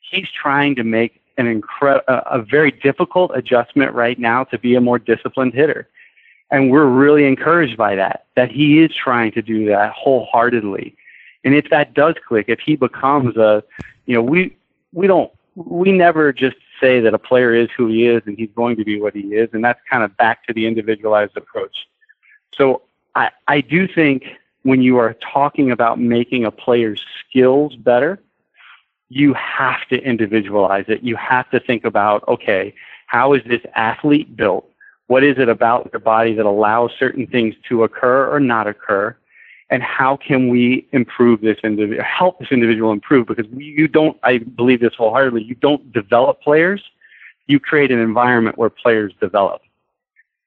[0.00, 4.80] He's trying to make an incre- a very difficult adjustment right now to be a
[4.80, 5.88] more disciplined hitter.
[6.52, 10.96] And we're really encouraged by that, that he is trying to do that wholeheartedly.
[11.42, 13.64] And if that does click, if he becomes a,
[14.06, 14.56] you know, we,
[14.92, 18.50] we don't, we never just say that a player is who he is and he's
[18.54, 19.50] going to be what he is.
[19.52, 21.86] And that's kind of back to the individualized approach.
[22.54, 22.82] So
[23.14, 24.24] I, I do think
[24.62, 28.18] when you are talking about making a player's skills better,
[29.08, 31.02] you have to individualize it.
[31.02, 32.74] You have to think about, okay,
[33.06, 34.68] how is this athlete built?
[35.06, 39.16] What is it about their body that allows certain things to occur or not occur?
[39.68, 43.26] And how can we improve this individual, help this individual improve?
[43.26, 46.82] Because you don't, I believe this wholeheartedly, you don't develop players.
[47.46, 49.62] You create an environment where players develop.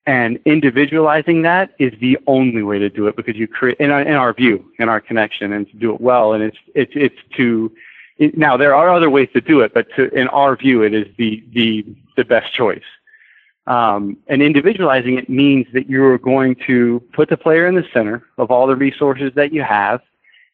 [0.06, 4.02] And individualizing that is the only way to do it because you create, in our,
[4.02, 6.34] in our view, in our connection, and to do it well.
[6.34, 7.72] And it's, it's, it's to,
[8.18, 10.94] it, now there are other ways to do it, but to, in our view, it
[10.94, 12.84] is the, the, the best choice.
[13.68, 18.24] Um, and individualizing it means that you're going to put the player in the center
[18.38, 20.02] of all the resources that you have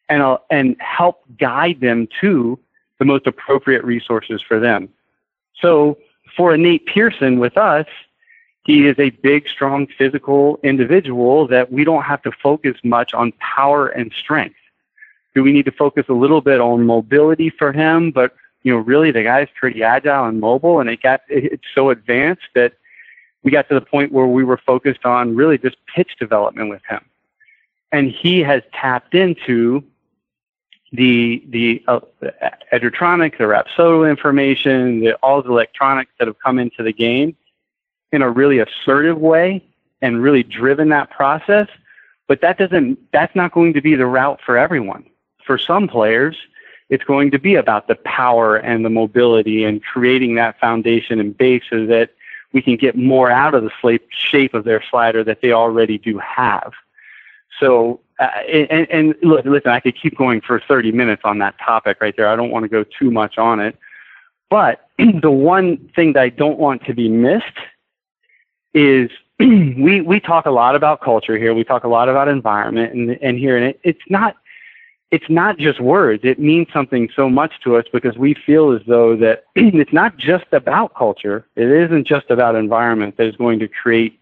[0.10, 2.60] and, uh, and help guide them to
[3.00, 4.90] the most appropriate resources for them.
[5.62, 5.98] So
[6.36, 7.88] for a Nate Pearson with us,
[8.66, 13.32] he is a big, strong, physical individual that we don't have to focus much on
[13.34, 14.56] power and strength.
[15.36, 18.12] Do we need to focus a little bit on mobility for him?
[18.12, 21.92] But you know, really, the guy's pretty agile and mobile, and it got it's so
[21.92, 22.74] advanced that
[23.46, 26.82] we got to the point where we were focused on really just pitch development with
[26.90, 27.00] him.
[27.92, 29.84] And he has tapped into
[30.92, 32.34] the the, uh, the
[32.74, 37.38] Edgertronic, the Rapsodo information, the, all the electronics that have come into the game
[38.12, 39.64] in a really assertive way
[40.02, 41.68] and really driven that process.
[42.28, 45.06] But that doesn't that's not going to be the route for everyone.
[45.46, 46.36] For some players,
[46.90, 51.38] it's going to be about the power and the mobility and creating that foundation and
[51.38, 52.10] base so that
[52.56, 56.18] we can get more out of the shape of their slider that they already do
[56.20, 56.72] have.
[57.60, 61.60] So, uh, and, and look, listen, I could keep going for 30 minutes on that
[61.60, 62.30] topic right there.
[62.30, 63.78] I don't want to go too much on it.
[64.50, 64.88] But
[65.22, 67.44] the one thing that I don't want to be missed
[68.74, 71.54] is we, we talk a lot about culture here.
[71.54, 74.38] We talk a lot about environment and, and here, and it, it's not
[75.12, 76.24] it's not just words.
[76.24, 80.18] It means something so much to us because we feel as though that it's not
[80.18, 81.46] just about culture.
[81.56, 84.20] It isn't just about environment that is going to create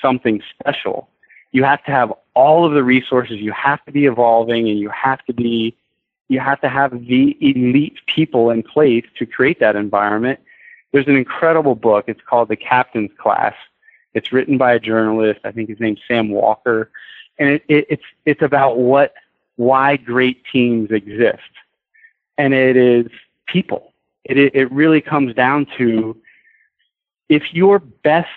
[0.00, 1.08] something special.
[1.52, 3.38] You have to have all of the resources.
[3.38, 5.76] You have to be evolving and you have to be,
[6.28, 10.40] you have to have the elite people in place to create that environment.
[10.92, 12.06] There's an incredible book.
[12.08, 13.54] It's called The Captain's Class.
[14.14, 15.40] It's written by a journalist.
[15.44, 16.90] I think his name's Sam Walker.
[17.38, 19.14] And it, it, it's, it's about what
[19.56, 21.42] why great teams exist.
[22.38, 23.06] And it is
[23.46, 23.92] people.
[24.24, 26.16] It, it really comes down to
[27.28, 28.28] if your best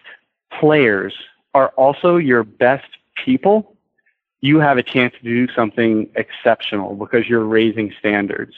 [0.52, 1.14] players
[1.54, 3.76] are also your best people,
[4.42, 8.54] you have a chance to do something exceptional because you're raising standards.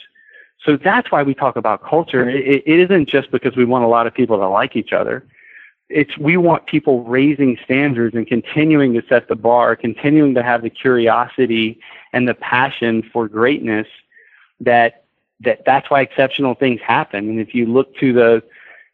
[0.64, 2.28] So that's why we talk about culture.
[2.28, 5.24] It, it isn't just because we want a lot of people to like each other
[5.90, 10.62] it's we want people raising standards and continuing to set the bar, continuing to have
[10.62, 11.80] the curiosity
[12.12, 13.86] and the passion for greatness
[14.60, 15.04] that
[15.40, 17.28] that that's why exceptional things happen.
[17.28, 18.42] And if you look to the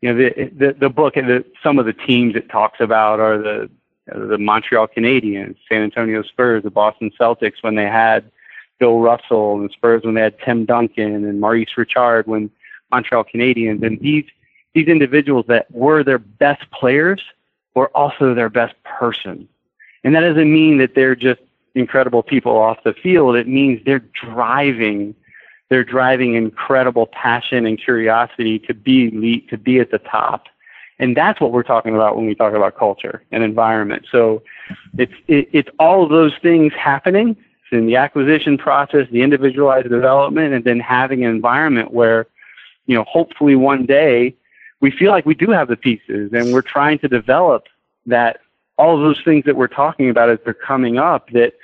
[0.01, 3.21] you know the the, the book and the, some of the teams it talks about
[3.21, 3.71] are the
[4.07, 8.31] the Montreal Canadiens, San Antonio Spurs, the Boston Celtics when they had
[8.79, 12.51] Bill Russell, and the Spurs when they had Tim Duncan and Maurice Richard when
[12.93, 14.25] Montreal Canadiens, and these
[14.75, 17.23] these individuals that were their best players
[17.75, 19.49] were also their best person.
[20.05, 21.41] And that doesn't mean that they're just
[21.77, 23.37] incredible people off the field.
[23.37, 25.15] It means they're driving,
[25.69, 30.47] they're driving incredible passion and curiosity to be elite, to be at the top.
[30.99, 34.07] And that's what we're talking about when we talk about culture and environment.
[34.11, 34.43] So
[34.97, 37.37] it's, it, it's all of those things happening
[37.71, 42.27] in the acquisition process, the individualized development, and then having an environment where,
[42.87, 44.35] you know, hopefully one day
[44.81, 47.67] we feel like we do have the pieces and we're trying to develop
[48.07, 48.39] that
[48.79, 51.55] all of those things that we're talking about as they're coming up that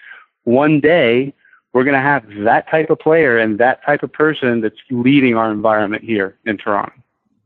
[0.45, 1.35] one day
[1.73, 5.37] we're going to have that type of player and that type of person that's leading
[5.37, 6.93] our environment here in Toronto.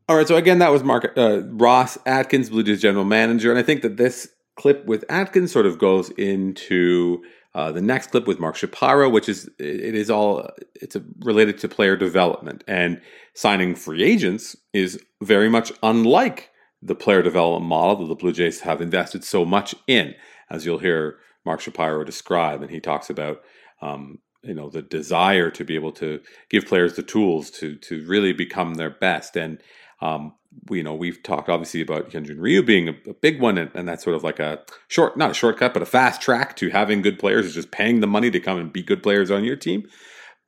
[0.09, 0.27] All right.
[0.27, 3.83] So again, that was Mark uh, Ross Atkins, Blue Jays general manager, and I think
[3.83, 7.23] that this clip with Atkins sort of goes into
[7.55, 11.59] uh, the next clip with Mark Shapiro, which is it is all it's a, related
[11.59, 13.01] to player development and
[13.35, 16.51] signing free agents is very much unlike
[16.83, 20.15] the player development model that the Blue Jays have invested so much in,
[20.51, 21.17] as you'll hear
[21.47, 23.43] Mark Shapiro describe, and he talks about
[23.81, 26.21] um, you know the desire to be able to
[26.51, 29.37] give players the tools to to really become their best.
[29.37, 29.63] And
[30.03, 30.35] um,
[30.69, 33.71] we, you know we've talked obviously about Hyunjin Ryu being a, a big one and,
[33.75, 36.71] and, that's sort of like a short not a shortcut but a fast track to
[36.71, 39.45] having good players is just paying the money to come and be good players on
[39.45, 39.89] your team.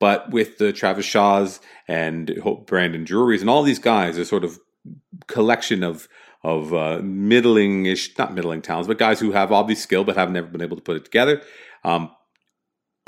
[0.00, 4.58] But with the Travis Shaws and Brandon Drury's and all these guys a sort of
[5.26, 6.08] collection of
[6.44, 10.46] of uh, middling-ish not middling talents but guys who have these skill but have never
[10.46, 11.42] been able to put it together
[11.84, 12.10] um,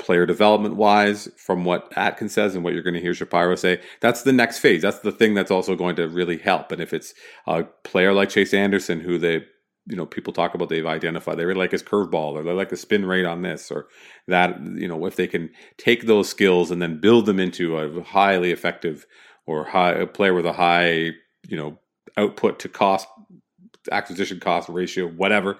[0.01, 3.79] player development wise, from what Atkins says and what you're going to hear Shapiro say,
[4.01, 4.81] that's the next phase.
[4.81, 6.71] That's the thing that's also going to really help.
[6.71, 7.13] And if it's
[7.45, 9.45] a player like Chase Anderson, who they,
[9.85, 12.69] you know, people talk about, they've identified, they really like his curveball or they like
[12.69, 13.87] the spin rate on this or
[14.27, 18.03] that, you know, if they can take those skills and then build them into a
[18.03, 19.05] highly effective
[19.45, 21.11] or high a player with a high,
[21.47, 21.77] you know,
[22.21, 23.07] output to cost
[23.91, 25.57] acquisition cost ratio, whatever.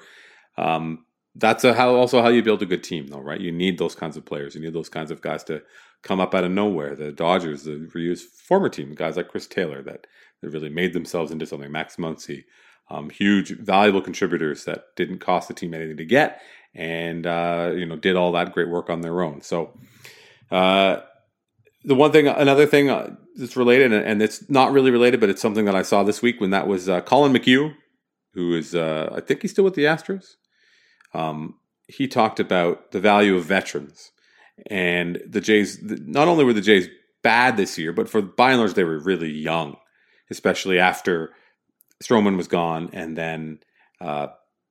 [0.57, 1.05] Um,
[1.35, 3.39] that's a, how also how you build a good team, though, right?
[3.39, 4.53] You need those kinds of players.
[4.53, 5.63] You need those kinds of guys to
[6.01, 6.95] come up out of nowhere.
[6.95, 10.07] The Dodgers, the Ryu's former team, guys like Chris Taylor that,
[10.41, 11.71] that really made themselves into something.
[11.71, 12.43] Max Muncy,
[12.89, 16.41] um, huge, valuable contributors that didn't cost the team anything to get,
[16.75, 19.41] and uh, you know did all that great work on their own.
[19.41, 19.77] So,
[20.51, 20.99] uh,
[21.85, 25.41] the one thing, another thing uh, that's related, and it's not really related, but it's
[25.41, 27.73] something that I saw this week when that was uh, Collin McHugh,
[28.33, 30.35] who is uh, I think he's still with the Astros
[31.13, 31.55] um,
[31.87, 34.11] he talked about the value of veterans
[34.69, 35.79] and the Jays.
[35.81, 36.87] Not only were the Jays
[37.23, 39.77] bad this year, but for by and large they were really young,
[40.29, 41.31] especially after
[42.03, 43.59] Stroman was gone, and then
[43.99, 44.27] uh,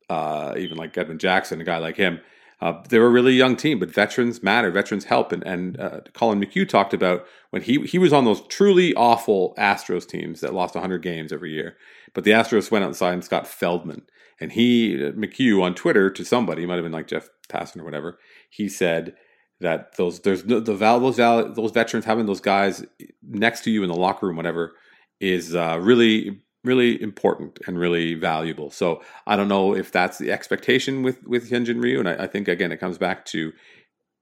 [0.08, 2.20] uh, even like Edwin Jackson, a guy like him.
[2.60, 4.70] Uh, they were a really young team, but veterans matter.
[4.70, 5.32] Veterans help.
[5.32, 9.54] And, and uh, Collin McHugh talked about when he he was on those truly awful
[9.58, 11.76] Astros teams that lost 100 games every year.
[12.12, 14.02] But the Astros went outside and Scott Feldman,
[14.40, 18.18] and he, McHugh on Twitter to somebody, might have been like Jeff Passan or whatever,
[18.50, 19.14] he said
[19.60, 22.84] that those there's no, the val, those val, those veterans having those guys
[23.22, 24.74] next to you in the locker room, whatever,
[25.20, 28.70] is uh, really really important and really valuable.
[28.70, 32.26] So I don't know if that's the expectation with with Hyunjin Ryu, and I, I
[32.26, 33.52] think again it comes back to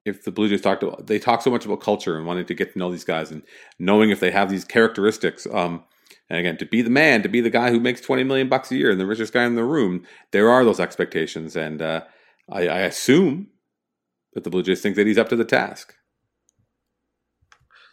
[0.04, 2.54] if the Blue Jays talk to they talk so much about culture and wanting to
[2.54, 3.42] get to know these guys and
[3.78, 5.46] knowing if they have these characteristics.
[5.52, 5.84] Um,
[6.30, 8.70] and again, to be the man, to be the guy who makes twenty million bucks
[8.70, 12.02] a year and the richest guy in the room, there are those expectations, and uh,
[12.50, 13.48] I, I assume
[14.34, 15.94] that the Blue Jays think that he's up to the task.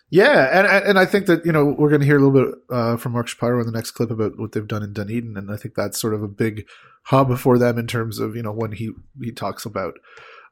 [0.10, 2.56] Yeah, and and I think that you know we're going to hear a little bit
[2.70, 5.52] uh, from Mark Shapiro in the next clip about what they've done in Dunedin, and
[5.52, 6.66] I think that's sort of a big
[7.06, 8.92] hub for them in terms of you know when he
[9.22, 9.96] he talks about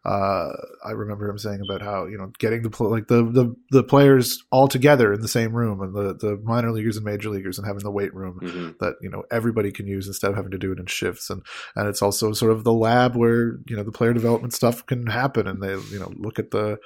[0.06, 0.52] uh,
[0.84, 4.44] I remember him saying about how you know getting the like the, the the players
[4.52, 7.66] all together in the same room and the the minor leaguers and major leaguers and
[7.66, 8.72] having the weight room mm-hmm.
[8.82, 11.42] that you know everybody can use instead of having to do it in shifts and
[11.76, 15.08] and it's also sort of the lab where you know the player development stuff can
[15.08, 16.78] happen and they you know look at the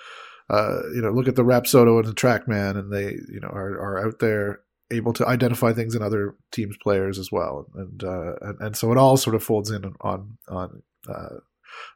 [0.49, 3.79] uh, you know look at the Rapsodo and the TrackMan and they you know are
[3.79, 8.35] are out there able to identify things in other teams players as well and uh,
[8.41, 11.37] and, and so it all sort of folds in on on uh,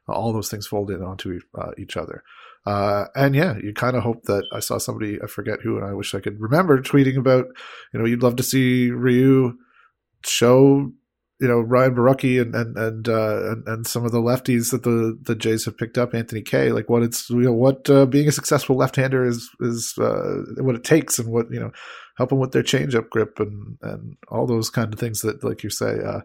[0.08, 2.22] all those things fold in onto uh, each other.
[2.64, 5.84] Uh, and yeah, you kind of hope that I saw somebody, I forget who, and
[5.84, 7.46] I wish I could remember tweeting about,
[7.92, 9.56] you know, you'd love to see Ryu
[10.24, 10.92] show,
[11.42, 14.84] you know, Ryan Borucki and, and, and, uh, and, and, some of the lefties that
[14.84, 18.06] the, the Jays have picked up, Anthony Kay, like what it's, you know, what, uh,
[18.06, 21.72] being a successful left-hander is, is, uh, what it takes and what, you know,
[22.16, 25.64] help them with their changeup grip and, and all those kind of things that, like
[25.64, 26.20] you say, uh,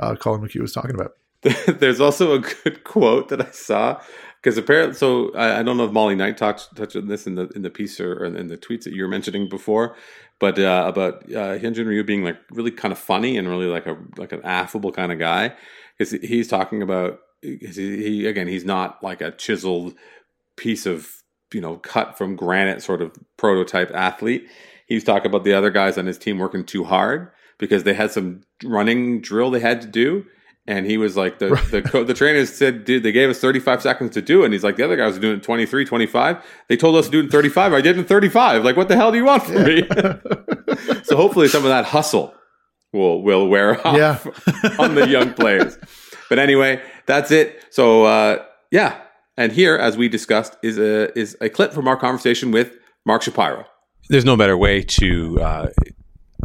[0.00, 1.12] uh, Collin McHugh was talking about.
[1.78, 4.02] There's also a good quote that I saw
[4.40, 7.34] because apparently, so I, I, don't know if Molly Knight touched touched on this in
[7.34, 9.96] the in the piece or, or in the tweets that you were mentioning before,
[10.38, 13.86] but uh, about uh, Hyunjin Ryu being like really kind of funny and really like
[13.86, 15.54] a like an affable kind of guy
[15.96, 19.94] because he's talking about he, he again he's not like a chiseled
[20.56, 21.22] piece of
[21.52, 24.48] you know cut from granite sort of prototype athlete.
[24.86, 28.12] He's talking about the other guys on his team working too hard because they had
[28.12, 30.24] some running drill they had to do
[30.68, 31.70] and he was like, the right.
[31.70, 34.44] the, co- the trainers said, dude, they gave us 35 seconds to do it.
[34.44, 36.44] And he's like, the other guys are doing it 23, 25.
[36.68, 37.72] They told us to do it in 35.
[37.72, 38.64] I did it in 35.
[38.64, 39.64] Like, what the hell do you want from yeah.
[39.64, 39.82] me?
[41.04, 42.34] so hopefully some of that hustle
[42.92, 44.18] will, will wear off yeah.
[44.78, 45.78] on the young players.
[46.28, 47.64] But anyway, that's it.
[47.70, 49.00] So, uh, yeah.
[49.38, 53.22] And here, as we discussed, is a, is a clip from our conversation with Mark
[53.22, 53.64] Shapiro.
[54.10, 55.66] There's no better way to uh,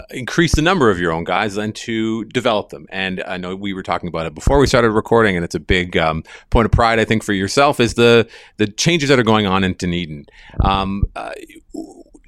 [0.10, 2.88] increase the number of your own guys than to develop them.
[2.90, 5.60] And I know we were talking about it before we started recording, and it's a
[5.60, 8.28] big um, point of pride, I think, for yourself is the
[8.58, 10.26] the changes that are going on in Dunedin.
[10.62, 11.32] Um, uh,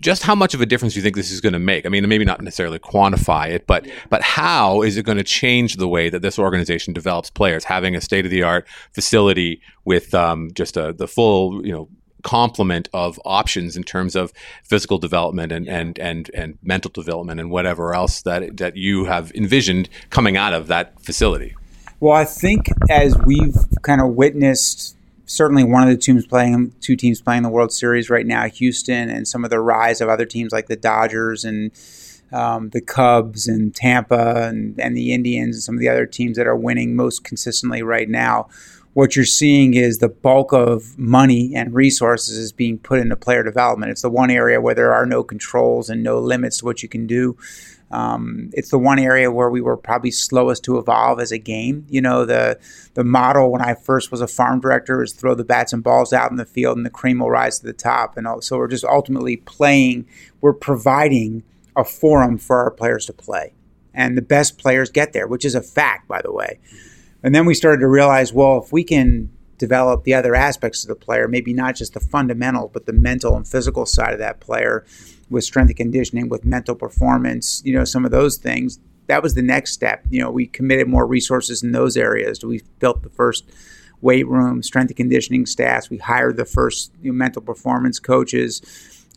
[0.01, 1.85] just how much of a difference do you think this is going to make?
[1.85, 5.77] I mean, maybe not necessarily quantify it, but but how is it going to change
[5.77, 7.63] the way that this organization develops players?
[7.63, 11.89] Having a state of the art facility with um, just a, the full, you know,
[12.25, 17.51] complement of options in terms of physical development and, and, and, and mental development and
[17.51, 21.55] whatever else that that you have envisioned coming out of that facility.
[21.99, 24.97] Well, I think as we've kind of witnessed
[25.27, 29.07] certainly one of the teams playing two teams playing the World Series right now, Houston,
[29.07, 31.71] and some of the rise of other teams like the Dodgers and
[32.33, 36.37] um, the Cubs and Tampa and, and the Indians and some of the other teams
[36.37, 38.49] that are winning most consistently right now.
[38.95, 43.43] What you're seeing is the bulk of money and resources is being put into player
[43.43, 43.91] development.
[43.91, 46.87] It's the one area where there are no controls and no limits to what you
[46.87, 47.35] can do.
[47.91, 51.85] Um, it's the one area where we were probably slowest to evolve as a game.
[51.89, 52.57] You know, the
[52.93, 56.13] the model when I first was a farm director is throw the bats and balls
[56.13, 58.15] out in the field, and the cream will rise to the top.
[58.15, 60.07] And so we're just ultimately playing.
[60.39, 61.43] We're providing
[61.75, 63.55] a forum for our players to play,
[63.93, 66.59] and the best players get there, which is a fact, by the way.
[67.25, 70.89] And then we started to realize, well, if we can develop the other aspects of
[70.89, 74.39] the player, maybe not just the fundamental, but the mental and physical side of that
[74.39, 74.85] player
[75.31, 78.79] with strength and conditioning, with mental performance, you know, some of those things.
[79.07, 80.05] That was the next step.
[80.07, 82.45] You know, we committed more resources in those areas.
[82.45, 83.43] We built the first
[84.01, 85.89] weight room, strength and conditioning staffs.
[85.89, 88.61] We hired the first you know, mental performance coaches.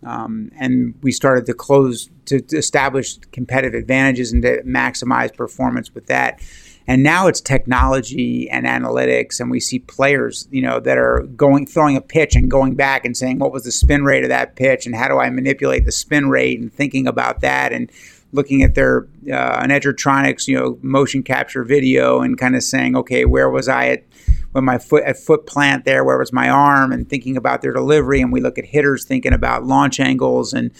[0.02, 5.94] Um, and we started to close to, to establish competitive advantages and to maximize performance
[5.94, 6.40] with that
[6.88, 11.66] and now it's technology and analytics and we see players you know that are going
[11.66, 14.56] throwing a pitch and going back and saying what was the spin rate of that
[14.56, 17.92] pitch and how do i manipulate the spin rate and thinking about that and
[18.32, 22.96] looking at their uh, an Edgertronics, you know, motion capture video and kind of saying,
[22.96, 24.04] okay, where was I at
[24.52, 26.04] when my foot at foot plant there?
[26.04, 26.92] Where was my arm?
[26.92, 28.20] And thinking about their delivery.
[28.20, 30.52] And we look at hitters thinking about launch angles.
[30.52, 30.70] And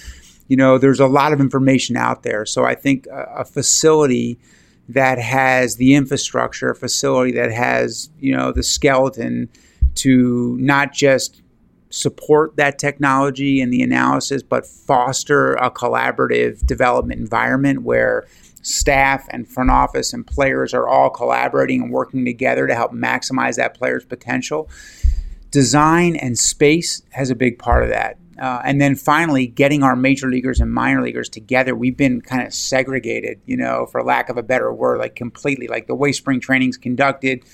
[0.49, 2.45] you know, there's a lot of information out there.
[2.47, 4.39] So I think a, a facility
[4.89, 9.49] that has the infrastructure, facility that has, you know, the skeleton
[9.97, 11.43] to not just
[11.91, 18.26] support that technology and the analysis, but foster a collaborative development environment where
[18.62, 23.57] staff and front office and players are all collaborating and working together to help maximize
[23.57, 24.68] that player's potential.
[25.51, 28.18] Design and space has a big part of that.
[28.39, 32.47] Uh, and then finally, getting our major leaguers and minor leaguers together, we've been kind
[32.47, 35.66] of segregated, you know, for lack of a better word, like completely.
[35.66, 37.45] Like the way spring training's conducted,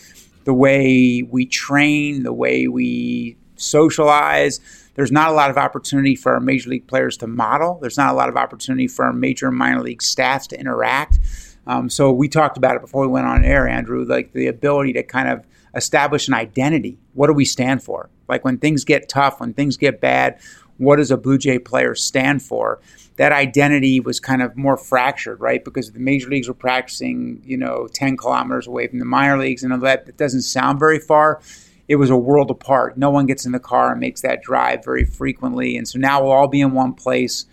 [0.45, 4.61] the way we train, the way we socialize.
[4.95, 7.79] There's not a lot of opportunity for our major league players to model.
[7.81, 11.19] There's not a lot of opportunity for our major and minor league staffs to interact.
[11.67, 14.93] Um, so we talked about it before we went on air, Andrew, like the ability
[14.95, 16.99] to kind of establish an identity.
[17.15, 18.11] What do we stand for?
[18.29, 20.39] Like when things get tough, when things get bad,
[20.79, 22.81] what does a Blue Jay player stand for?
[23.17, 25.65] That identity was kind of more fractured, right?
[25.65, 29.63] Because the major leagues were practicing, you know, 10 kilometers away from the minor leagues,
[29.63, 31.41] and that, that doesn't sound very far.
[31.87, 32.97] It was a world apart.
[32.97, 35.77] No one gets in the car and makes that drive very frequently.
[35.77, 37.45] And so now we'll all be in one place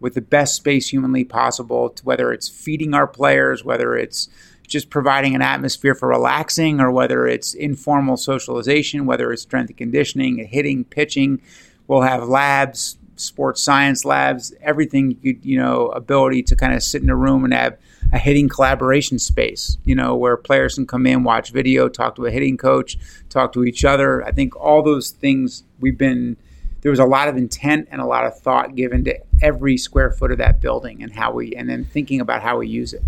[0.00, 4.28] with the best space humanly possible, whether it's feeding our players, whether it's
[4.66, 9.78] just providing an atmosphere for relaxing, or whether it's informal socialization, whether it's strength and
[9.78, 11.40] conditioning, hitting, pitching,
[11.88, 17.02] We'll have labs, sports science labs, everything you you know, ability to kind of sit
[17.02, 17.78] in a room and have
[18.12, 22.26] a hitting collaboration space, you know, where players can come in, watch video, talk to
[22.26, 24.24] a hitting coach, talk to each other.
[24.24, 26.36] I think all those things we've been
[26.82, 30.12] there was a lot of intent and a lot of thought given to every square
[30.12, 33.02] foot of that building and how we and then thinking about how we use it.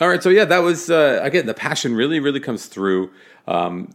[0.00, 3.10] All right, so yeah, that was uh, again the passion really really comes through.
[3.46, 3.94] Um,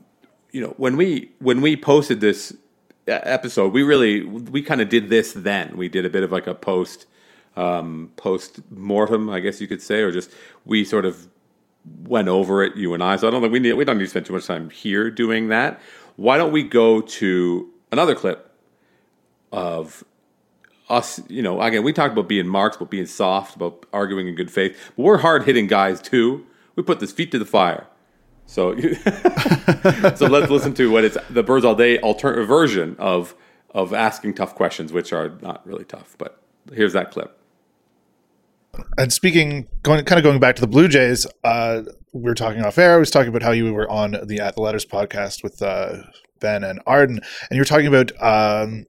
[0.52, 2.56] you know, when we when we posted this
[3.08, 5.78] episode, we really we kind of did this then.
[5.78, 7.06] We did a bit of like a post
[7.56, 10.32] um, post mortem, I guess you could say, or just
[10.66, 11.28] we sort of
[12.04, 13.16] went over it, you and I.
[13.18, 15.10] So I don't think we need we don't need to spend too much time here
[15.10, 15.80] doing that.
[16.16, 18.52] Why don't we go to another clip
[19.52, 20.04] of
[20.90, 21.22] us?
[21.28, 24.52] You know, again, we talked about being marks, about being soft, about arguing in good
[24.52, 26.46] faith, but we're hard hitting guys too.
[26.76, 27.88] We put this feet to the fire.
[28.46, 28.78] So,
[30.16, 33.36] so let's listen to what it's the Birds All Day alternative version of
[33.72, 36.16] of asking tough questions, which are not really tough.
[36.18, 36.42] But
[36.72, 37.40] here's that clip.
[38.98, 42.64] And speaking, going kind of going back to the Blue Jays, uh, we were talking
[42.64, 42.96] off air.
[42.96, 46.04] I was talking about how you were on the At the Letters podcast with uh,
[46.40, 48.86] Ben and Arden, and you were talking about um,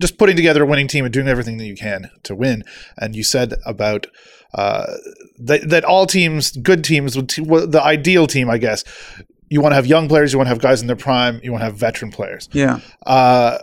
[0.00, 2.62] just putting together a winning team and doing everything that you can to win.
[2.96, 4.06] And you said about
[4.54, 4.86] uh,
[5.38, 8.84] that that all teams, good teams, would the ideal team, I guess.
[9.50, 10.32] You want to have young players.
[10.32, 11.40] You want to have guys in their prime.
[11.42, 12.48] You want to have veteran players.
[12.52, 12.80] Yeah.
[13.06, 13.58] Uh,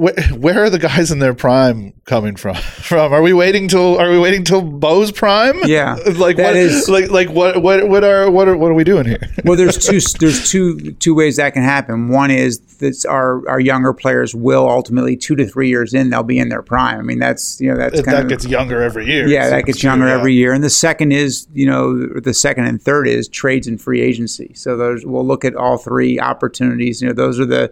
[0.00, 2.54] where, where are the guys in their prime coming from?
[2.90, 5.60] From are we waiting till are we waiting till Bo's prime?
[5.66, 8.74] Yeah, like that what is- like like what what what are what are what are
[8.74, 9.20] we doing here?
[9.44, 12.08] well, there's two there's two two ways that can happen.
[12.08, 16.22] One is that our our younger players will ultimately two to three years in they'll
[16.22, 16.98] be in their prime.
[16.98, 19.28] I mean that's you know that's kind that of gets younger every year.
[19.28, 20.14] yeah So that gets younger yeah.
[20.14, 20.52] every year.
[20.54, 24.54] And the second is you know the second and third is trades and free agency.
[24.54, 27.02] So those we'll look at all three opportunities.
[27.02, 27.70] You know those are the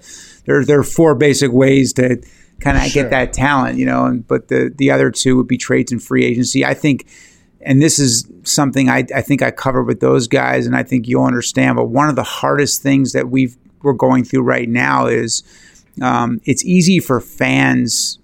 [0.49, 2.21] there there are four basic ways to
[2.61, 3.05] kind of Sure.
[3.05, 3.79] get that talent.
[3.79, 6.65] You know, and but the the other two would be trades and free agency.
[6.65, 7.07] I think
[7.61, 11.07] and this is something I, I think I covered with those guys, and I think
[11.07, 11.77] you'll understand.
[11.77, 15.43] But one of the hardest things that we've we're going through right now is
[16.01, 18.19] um, it's easy for fans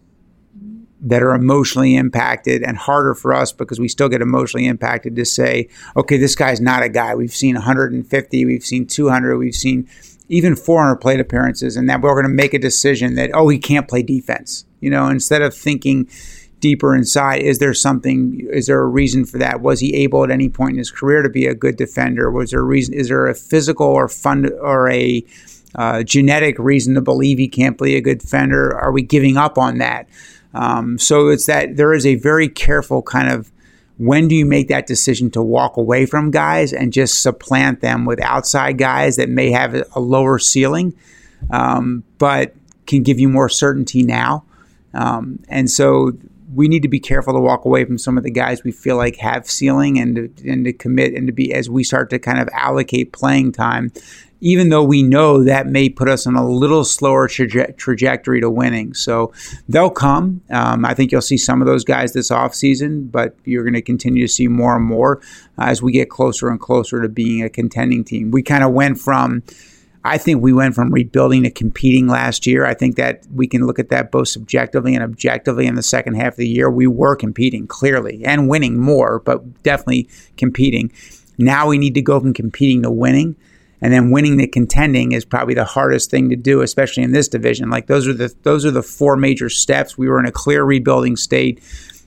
[1.06, 5.24] that are emotionally impacted, and harder for us because we still get emotionally impacted to
[5.26, 7.14] say, okay, this guy's not a guy.
[7.14, 9.86] We've seen 150, we've seen 200, we've seen
[10.28, 13.58] even 400 plate appearances, and that we're going to make a decision that oh, he
[13.58, 14.64] can't play defense.
[14.80, 16.08] You know, instead of thinking
[16.60, 19.60] deeper inside is there something is there a reason for that?
[19.60, 22.30] Was he able at any point in his career to be a good defender?
[22.30, 25.22] Was there a reason is there a physical or fund or a
[25.74, 28.74] uh, genetic reason to believe he can't be a good defender?
[28.74, 30.08] Are we giving up on that?
[30.54, 33.52] Um, so it's that there is a very careful kind of
[33.96, 38.04] when do you make that decision to walk away from guys and just supplant them
[38.04, 40.94] with outside guys that may have a lower ceiling
[41.50, 42.54] um, but
[42.86, 44.44] can give you more certainty now?
[44.94, 46.12] Um, and so
[46.54, 48.96] we need to be careful to walk away from some of the guys we feel
[48.96, 52.38] like have ceiling and and to commit and to be as we start to kind
[52.38, 53.92] of allocate playing time,
[54.44, 58.50] even though we know that may put us on a little slower traje- trajectory to
[58.50, 58.92] winning.
[58.92, 59.32] So
[59.70, 60.42] they'll come.
[60.50, 63.80] Um, I think you'll see some of those guys this offseason, but you're going to
[63.80, 65.22] continue to see more and more
[65.58, 68.30] uh, as we get closer and closer to being a contending team.
[68.30, 69.42] We kind of went from
[70.06, 72.66] I think we went from rebuilding to competing last year.
[72.66, 76.16] I think that we can look at that both subjectively and objectively in the second
[76.16, 76.70] half of the year.
[76.70, 80.92] We were competing clearly and winning more, but definitely competing.
[81.38, 83.36] Now we need to go from competing to winning.
[83.84, 87.28] And then winning the contending is probably the hardest thing to do, especially in this
[87.28, 87.70] division.
[87.70, 89.96] Like those are the those are the four major steps.
[89.96, 91.62] We were in a clear rebuilding state.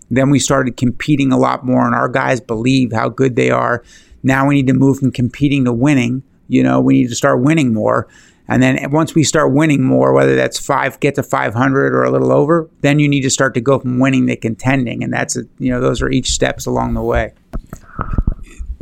[0.10, 3.84] Then we started competing a lot more, and our guys believe how good they are.
[4.24, 7.42] Now we need to move from competing to winning you know, we need to start
[7.42, 8.08] winning more.
[8.50, 12.12] And then once we start winning more, whether that's five, get to 500 or a
[12.12, 15.04] little over, then you need to start to go from winning to contending.
[15.04, 17.34] And that's, a, you know, those are each steps along the way.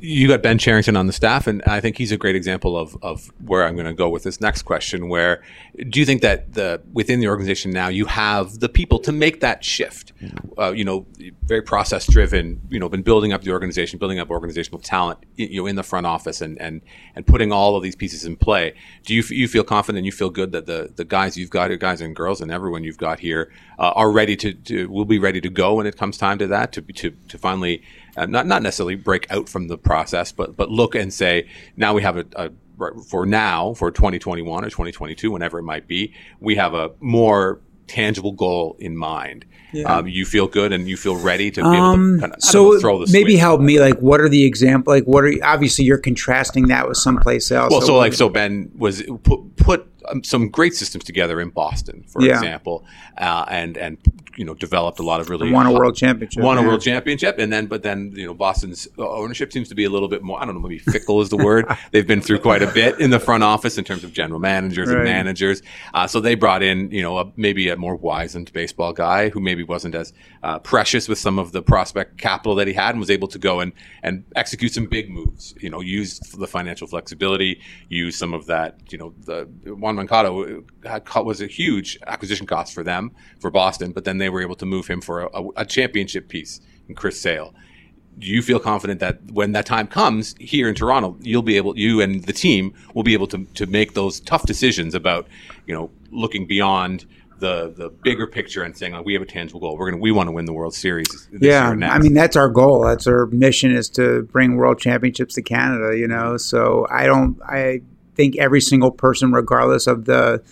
[0.06, 2.96] You got Ben Cherington on the staff, and I think he's a great example of,
[3.02, 5.10] of where I'm going to go with this next question.
[5.10, 5.42] Where
[5.90, 9.40] do you think that the within the organization now you have the people to make
[9.40, 10.14] that shift?
[10.60, 11.08] Uh, you know,
[11.46, 12.62] very process driven.
[12.70, 15.20] You know, been building up the organization, building up organizational talent.
[15.38, 16.82] You know, in the front office and and
[17.16, 18.76] and putting all of these pieces in play.
[19.06, 20.00] Do you you feel confident?
[20.00, 22.84] And you feel good that the the guys you've got, guys and girls, and everyone
[22.84, 25.98] you've got here uh, are ready to, to will be ready to go when it
[25.98, 27.82] comes time to that to to to finally
[28.18, 31.48] uh, not not necessarily break out from the process, but but look and say
[31.78, 32.50] now we have a, a
[33.08, 38.34] for now for 2021 or 2022, whenever it might be, we have a more tangible
[38.34, 39.46] goal in mind.
[39.72, 39.94] Yeah.
[39.98, 42.44] Um, you feel good and you feel ready to be Um, able to kind of
[42.44, 43.40] so throw the maybe switch.
[43.42, 43.80] help me.
[43.80, 44.92] Like, what are the example?
[44.94, 47.72] Like, what are you, obviously you're contrasting that with someplace else.
[47.72, 51.50] Well, so what- like so Ben was put put um, some great systems together in
[51.50, 52.34] Boston, for Yeah.
[52.34, 52.86] example,
[53.18, 53.98] uh, and and
[54.38, 56.44] you know developed a lot of really won a world championship.
[56.44, 59.86] won a world championship, and then but then you know Boston's ownership seems to be
[59.86, 60.42] a little bit more.
[60.42, 61.66] I don't know, maybe fickle is the word.
[61.92, 64.90] They've been through quite a bit in the front office in terms of general managers
[64.90, 65.62] and managers.
[65.94, 69.40] Uh, so they brought in you know a, maybe a more wizened baseball guy who
[69.40, 70.14] maybe wasn't as
[70.46, 73.40] uh, precious with some of the prospect capital that he had, and was able to
[73.40, 73.74] go and
[74.04, 75.56] and execute some big moves.
[75.60, 77.60] You know, use the financial flexibility,
[77.90, 78.70] use some of that.
[78.92, 80.30] You know, the Yoan Moncada
[80.84, 84.56] had, was a huge acquisition cost for them for Boston, but then they were able
[84.56, 87.56] to move him for a, a championship piece in Chris Sale.
[88.18, 91.78] Do you feel confident that when that time comes here in Toronto, you'll be able,
[91.78, 95.28] you and the team will be able to, to make those tough decisions about,
[95.68, 97.06] you know, looking beyond
[97.40, 99.78] the the bigger picture and saying, like, we have a tangible goal.
[99.78, 101.28] We're gonna we want to win the World Series.
[101.32, 101.70] This yeah.
[101.70, 102.86] I mean that's our goal.
[102.86, 105.98] That's our mission is to bring world championships to Canada.
[105.98, 107.38] You know, so I don't.
[107.44, 107.82] I
[108.16, 110.44] think every single person, regardless of the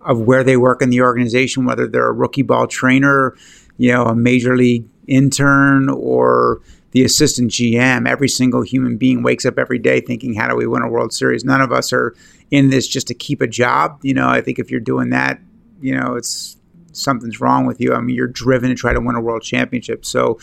[0.00, 3.36] of where they work in the organization, whether they're a rookie ball trainer,
[3.76, 6.60] you know, a major league intern, or
[6.92, 10.66] the assistant GM, every single human being wakes up every day thinking, "How do we
[10.66, 12.14] win a World Series?" None of us are
[12.50, 13.98] in this just to keep a job.
[14.02, 15.40] You know, I think if you're doing that,
[15.80, 16.56] you know, it's
[16.92, 17.94] something's wrong with you.
[17.94, 20.04] I mean, you're driven to try to win a world championship.
[20.04, 20.38] So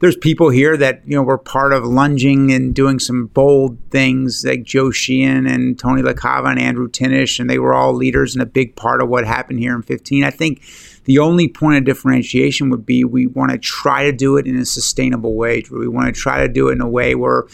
[0.00, 4.44] there's people here that you know were part of lunging and doing some bold things,
[4.44, 8.42] like Joe Sheehan and Tony LaCava and Andrew Tinnish, and they were all leaders and
[8.42, 10.24] a big part of what happened here in 15.
[10.24, 10.62] I think
[11.04, 14.56] the only point of differentiation would be we want to try to do it in
[14.56, 15.62] a sustainable way.
[15.70, 17.44] We want to try to do it in a way where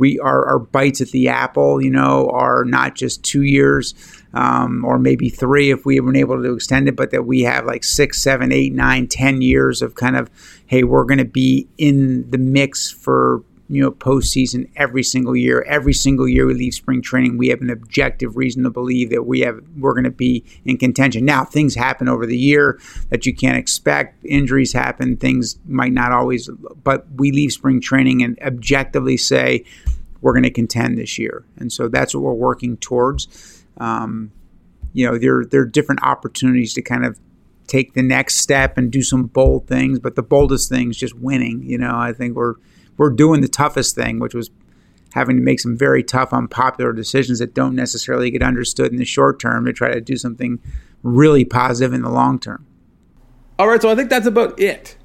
[0.00, 3.94] we our, our bites at the apple, you know, are not just two years
[4.32, 7.42] um, or maybe three if we have been able to extend it, but that we
[7.42, 10.30] have like six, seven, eight, nine, ten years of kind of,
[10.66, 15.62] hey, we're going to be in the mix for you know postseason every single year.
[15.62, 19.22] Every single year we leave spring training, we have an objective reason to believe that
[19.22, 21.24] we have we're going to be in contention.
[21.24, 22.80] Now things happen over the year
[23.10, 24.24] that you can't expect.
[24.24, 25.16] Injuries happen.
[25.16, 26.50] Things might not always,
[26.82, 29.64] but we leave spring training and objectively say
[30.20, 33.62] we're going to contend this year, and so that's what we're working towards.
[33.78, 34.32] Um,
[34.92, 37.20] you know, there there are different opportunities to kind of
[37.68, 41.14] take the next step and do some bold things, but the boldest thing is just
[41.14, 41.62] winning.
[41.62, 42.56] You know, I think we're
[43.00, 44.50] we're doing the toughest thing, which was
[45.14, 49.06] having to make some very tough, unpopular decisions that don't necessarily get understood in the
[49.06, 50.60] short term to try to do something
[51.02, 52.66] really positive in the long term.
[53.58, 54.98] All right, so I think that's about it.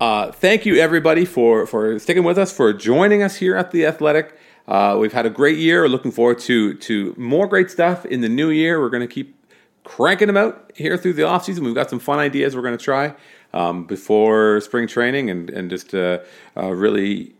[0.00, 3.84] Uh, thank you, everybody, for for sticking with us, for joining us here at the
[3.84, 4.34] Athletic.
[4.66, 5.82] Uh, we've had a great year.
[5.82, 8.80] We're looking forward to to more great stuff in the new year.
[8.80, 9.36] We're going to keep
[9.84, 11.64] cranking them out here through the off season.
[11.64, 13.14] We've got some fun ideas we're going to try
[13.56, 16.18] um, before spring training, and and just uh,
[16.56, 17.32] uh, really.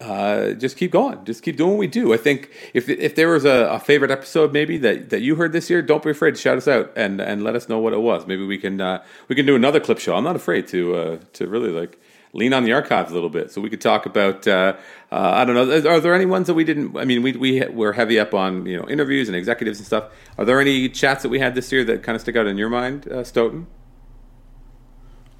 [0.00, 1.24] Uh, just keep going.
[1.24, 2.12] Just keep doing what we do.
[2.12, 5.52] I think if if there was a, a, favorite episode maybe that, that you heard
[5.52, 7.94] this year, don't be afraid to shout us out and, and let us know what
[7.94, 8.26] it was.
[8.26, 10.14] Maybe we can uh, we can do another clip show.
[10.16, 11.98] I'm not afraid to uh, to really like
[12.34, 14.46] lean on the archives a little bit, so we could talk about.
[14.46, 14.74] Uh,
[15.12, 15.90] uh, I don't know.
[15.90, 16.98] Are there any ones that we didn't?
[16.98, 20.12] I mean, we we were heavy up on you know interviews and executives and stuff.
[20.36, 22.58] Are there any chats that we had this year that kind of stick out in
[22.58, 23.68] your mind, uh, Stoeten?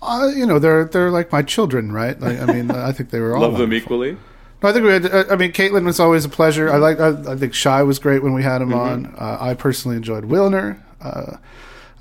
[0.04, 2.18] Uh, you know, they're they're like my children, right?
[2.20, 3.70] Like, I mean, I think they were all love wonderful.
[3.70, 4.16] them equally.
[4.62, 5.06] No, I think we had.
[5.06, 6.70] Uh, I mean, Kaitlyn was always a pleasure.
[6.70, 7.00] I like.
[7.00, 8.78] I, I think Shi was great when we had him mm-hmm.
[8.78, 9.14] on.
[9.18, 10.80] Uh, I personally enjoyed Wilner.
[11.00, 11.36] Uh,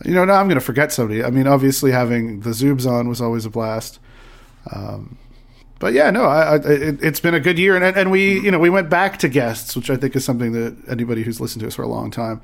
[0.05, 1.23] you know, now I'm going to forget somebody.
[1.23, 3.99] I mean, obviously having the Zoobs on was always a blast.
[4.71, 5.17] Um,
[5.79, 8.51] but yeah, no, I, I, it, has been a good year, and and we you
[8.51, 11.59] know we went back to guests, which I think is something that anybody who's listened
[11.61, 12.41] to us for a long time,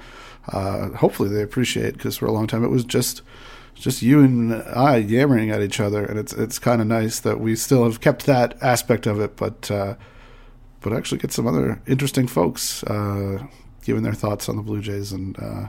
[0.49, 3.21] uh, hopefully they appreciate because for a long time it was just
[3.79, 7.39] just you and I yammering at each other, and it's it's kind of nice that
[7.39, 9.95] we still have kept that aspect of it, but uh,
[10.81, 13.43] but actually get some other interesting folks uh,
[13.83, 15.67] giving their thoughts on the Blue Jays and uh,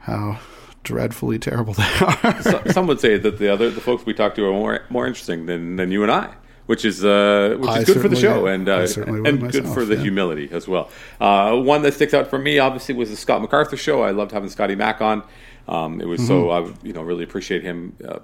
[0.00, 0.38] how
[0.82, 1.82] dreadfully terrible they
[2.22, 2.72] are.
[2.72, 5.46] Some would say that the other the folks we talk to are more more interesting
[5.46, 6.34] than than you and I
[6.68, 9.86] which is uh, which is good for the show and uh, and myself, good for
[9.86, 10.02] the yeah.
[10.02, 10.90] humility as well.
[11.18, 14.02] Uh, one that sticks out for me, obviously, was the Scott MacArthur show.
[14.02, 15.22] I loved having Scotty Mac on.
[15.68, 16.28] Um, it was mm-hmm.
[16.28, 18.20] so I you know really appreciate him uh,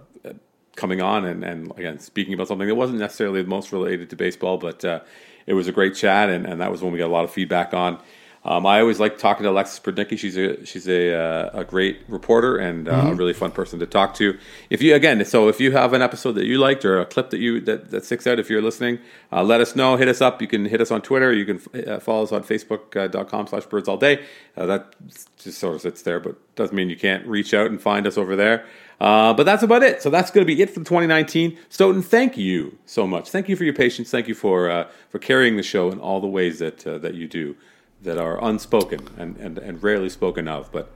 [0.76, 4.16] coming on and, and again speaking about something that wasn't necessarily the most related to
[4.16, 5.00] baseball, but uh,
[5.46, 7.30] it was a great chat and, and that was when we got a lot of
[7.30, 8.00] feedback on.
[8.46, 10.18] Um, I always like talking to Alexis Brudnicki.
[10.18, 13.12] She's a she's a, uh, a great reporter and uh, mm-hmm.
[13.12, 14.38] a really fun person to talk to.
[14.68, 17.30] If you again, so if you have an episode that you liked or a clip
[17.30, 18.98] that you that, that sticks out, if you're listening,
[19.32, 19.96] uh, let us know.
[19.96, 20.42] Hit us up.
[20.42, 21.32] You can hit us on Twitter.
[21.32, 24.22] You can uh, follow us on Facebook.com uh, slash Birds All Day.
[24.58, 24.94] Uh, that
[25.38, 28.18] just sort of sits there, but doesn't mean you can't reach out and find us
[28.18, 28.66] over there.
[28.98, 30.02] but that's about it.
[30.02, 31.56] So that's going to be it for 2019.
[31.70, 33.30] Stoeten, thank you so much.
[33.30, 34.10] Thank you for your patience.
[34.10, 37.56] Thank you for for carrying the show in all the ways that that you do
[38.04, 40.90] that are unspoken and, and, and rarely spoken of, but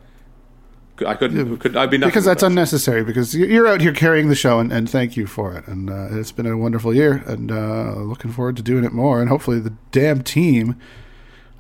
[1.07, 1.59] I couldn't.
[1.59, 3.05] Could I be because that's unnecessary?
[3.05, 5.67] Because you're out here carrying the show, and, and thank you for it.
[5.69, 9.21] And uh, it's been a wonderful year, and uh, looking forward to doing it more.
[9.21, 10.77] And hopefully, the damn team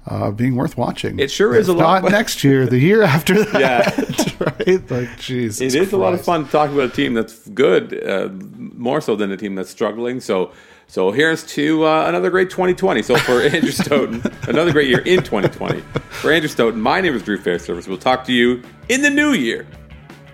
[0.07, 1.19] uh, being worth watching.
[1.19, 2.03] It sure is a lot.
[2.03, 3.61] Not next year, the year after that.
[3.61, 4.91] Yeah, right.
[4.91, 5.93] Like, jeez, it is Christ.
[5.93, 9.37] a lot of fun talking about a team that's good, uh, more so than a
[9.37, 10.20] team that's struggling.
[10.20, 10.53] So
[10.90, 13.02] so here's to uh, another great 2020.
[13.02, 15.81] So for Andrew Stoeten, another great year in 2020.
[16.10, 17.86] For Andrew Stoeten, my name is Drew Fairservice.
[17.86, 19.66] We'll talk to you in the new year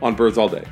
[0.01, 0.65] on Birds All Day.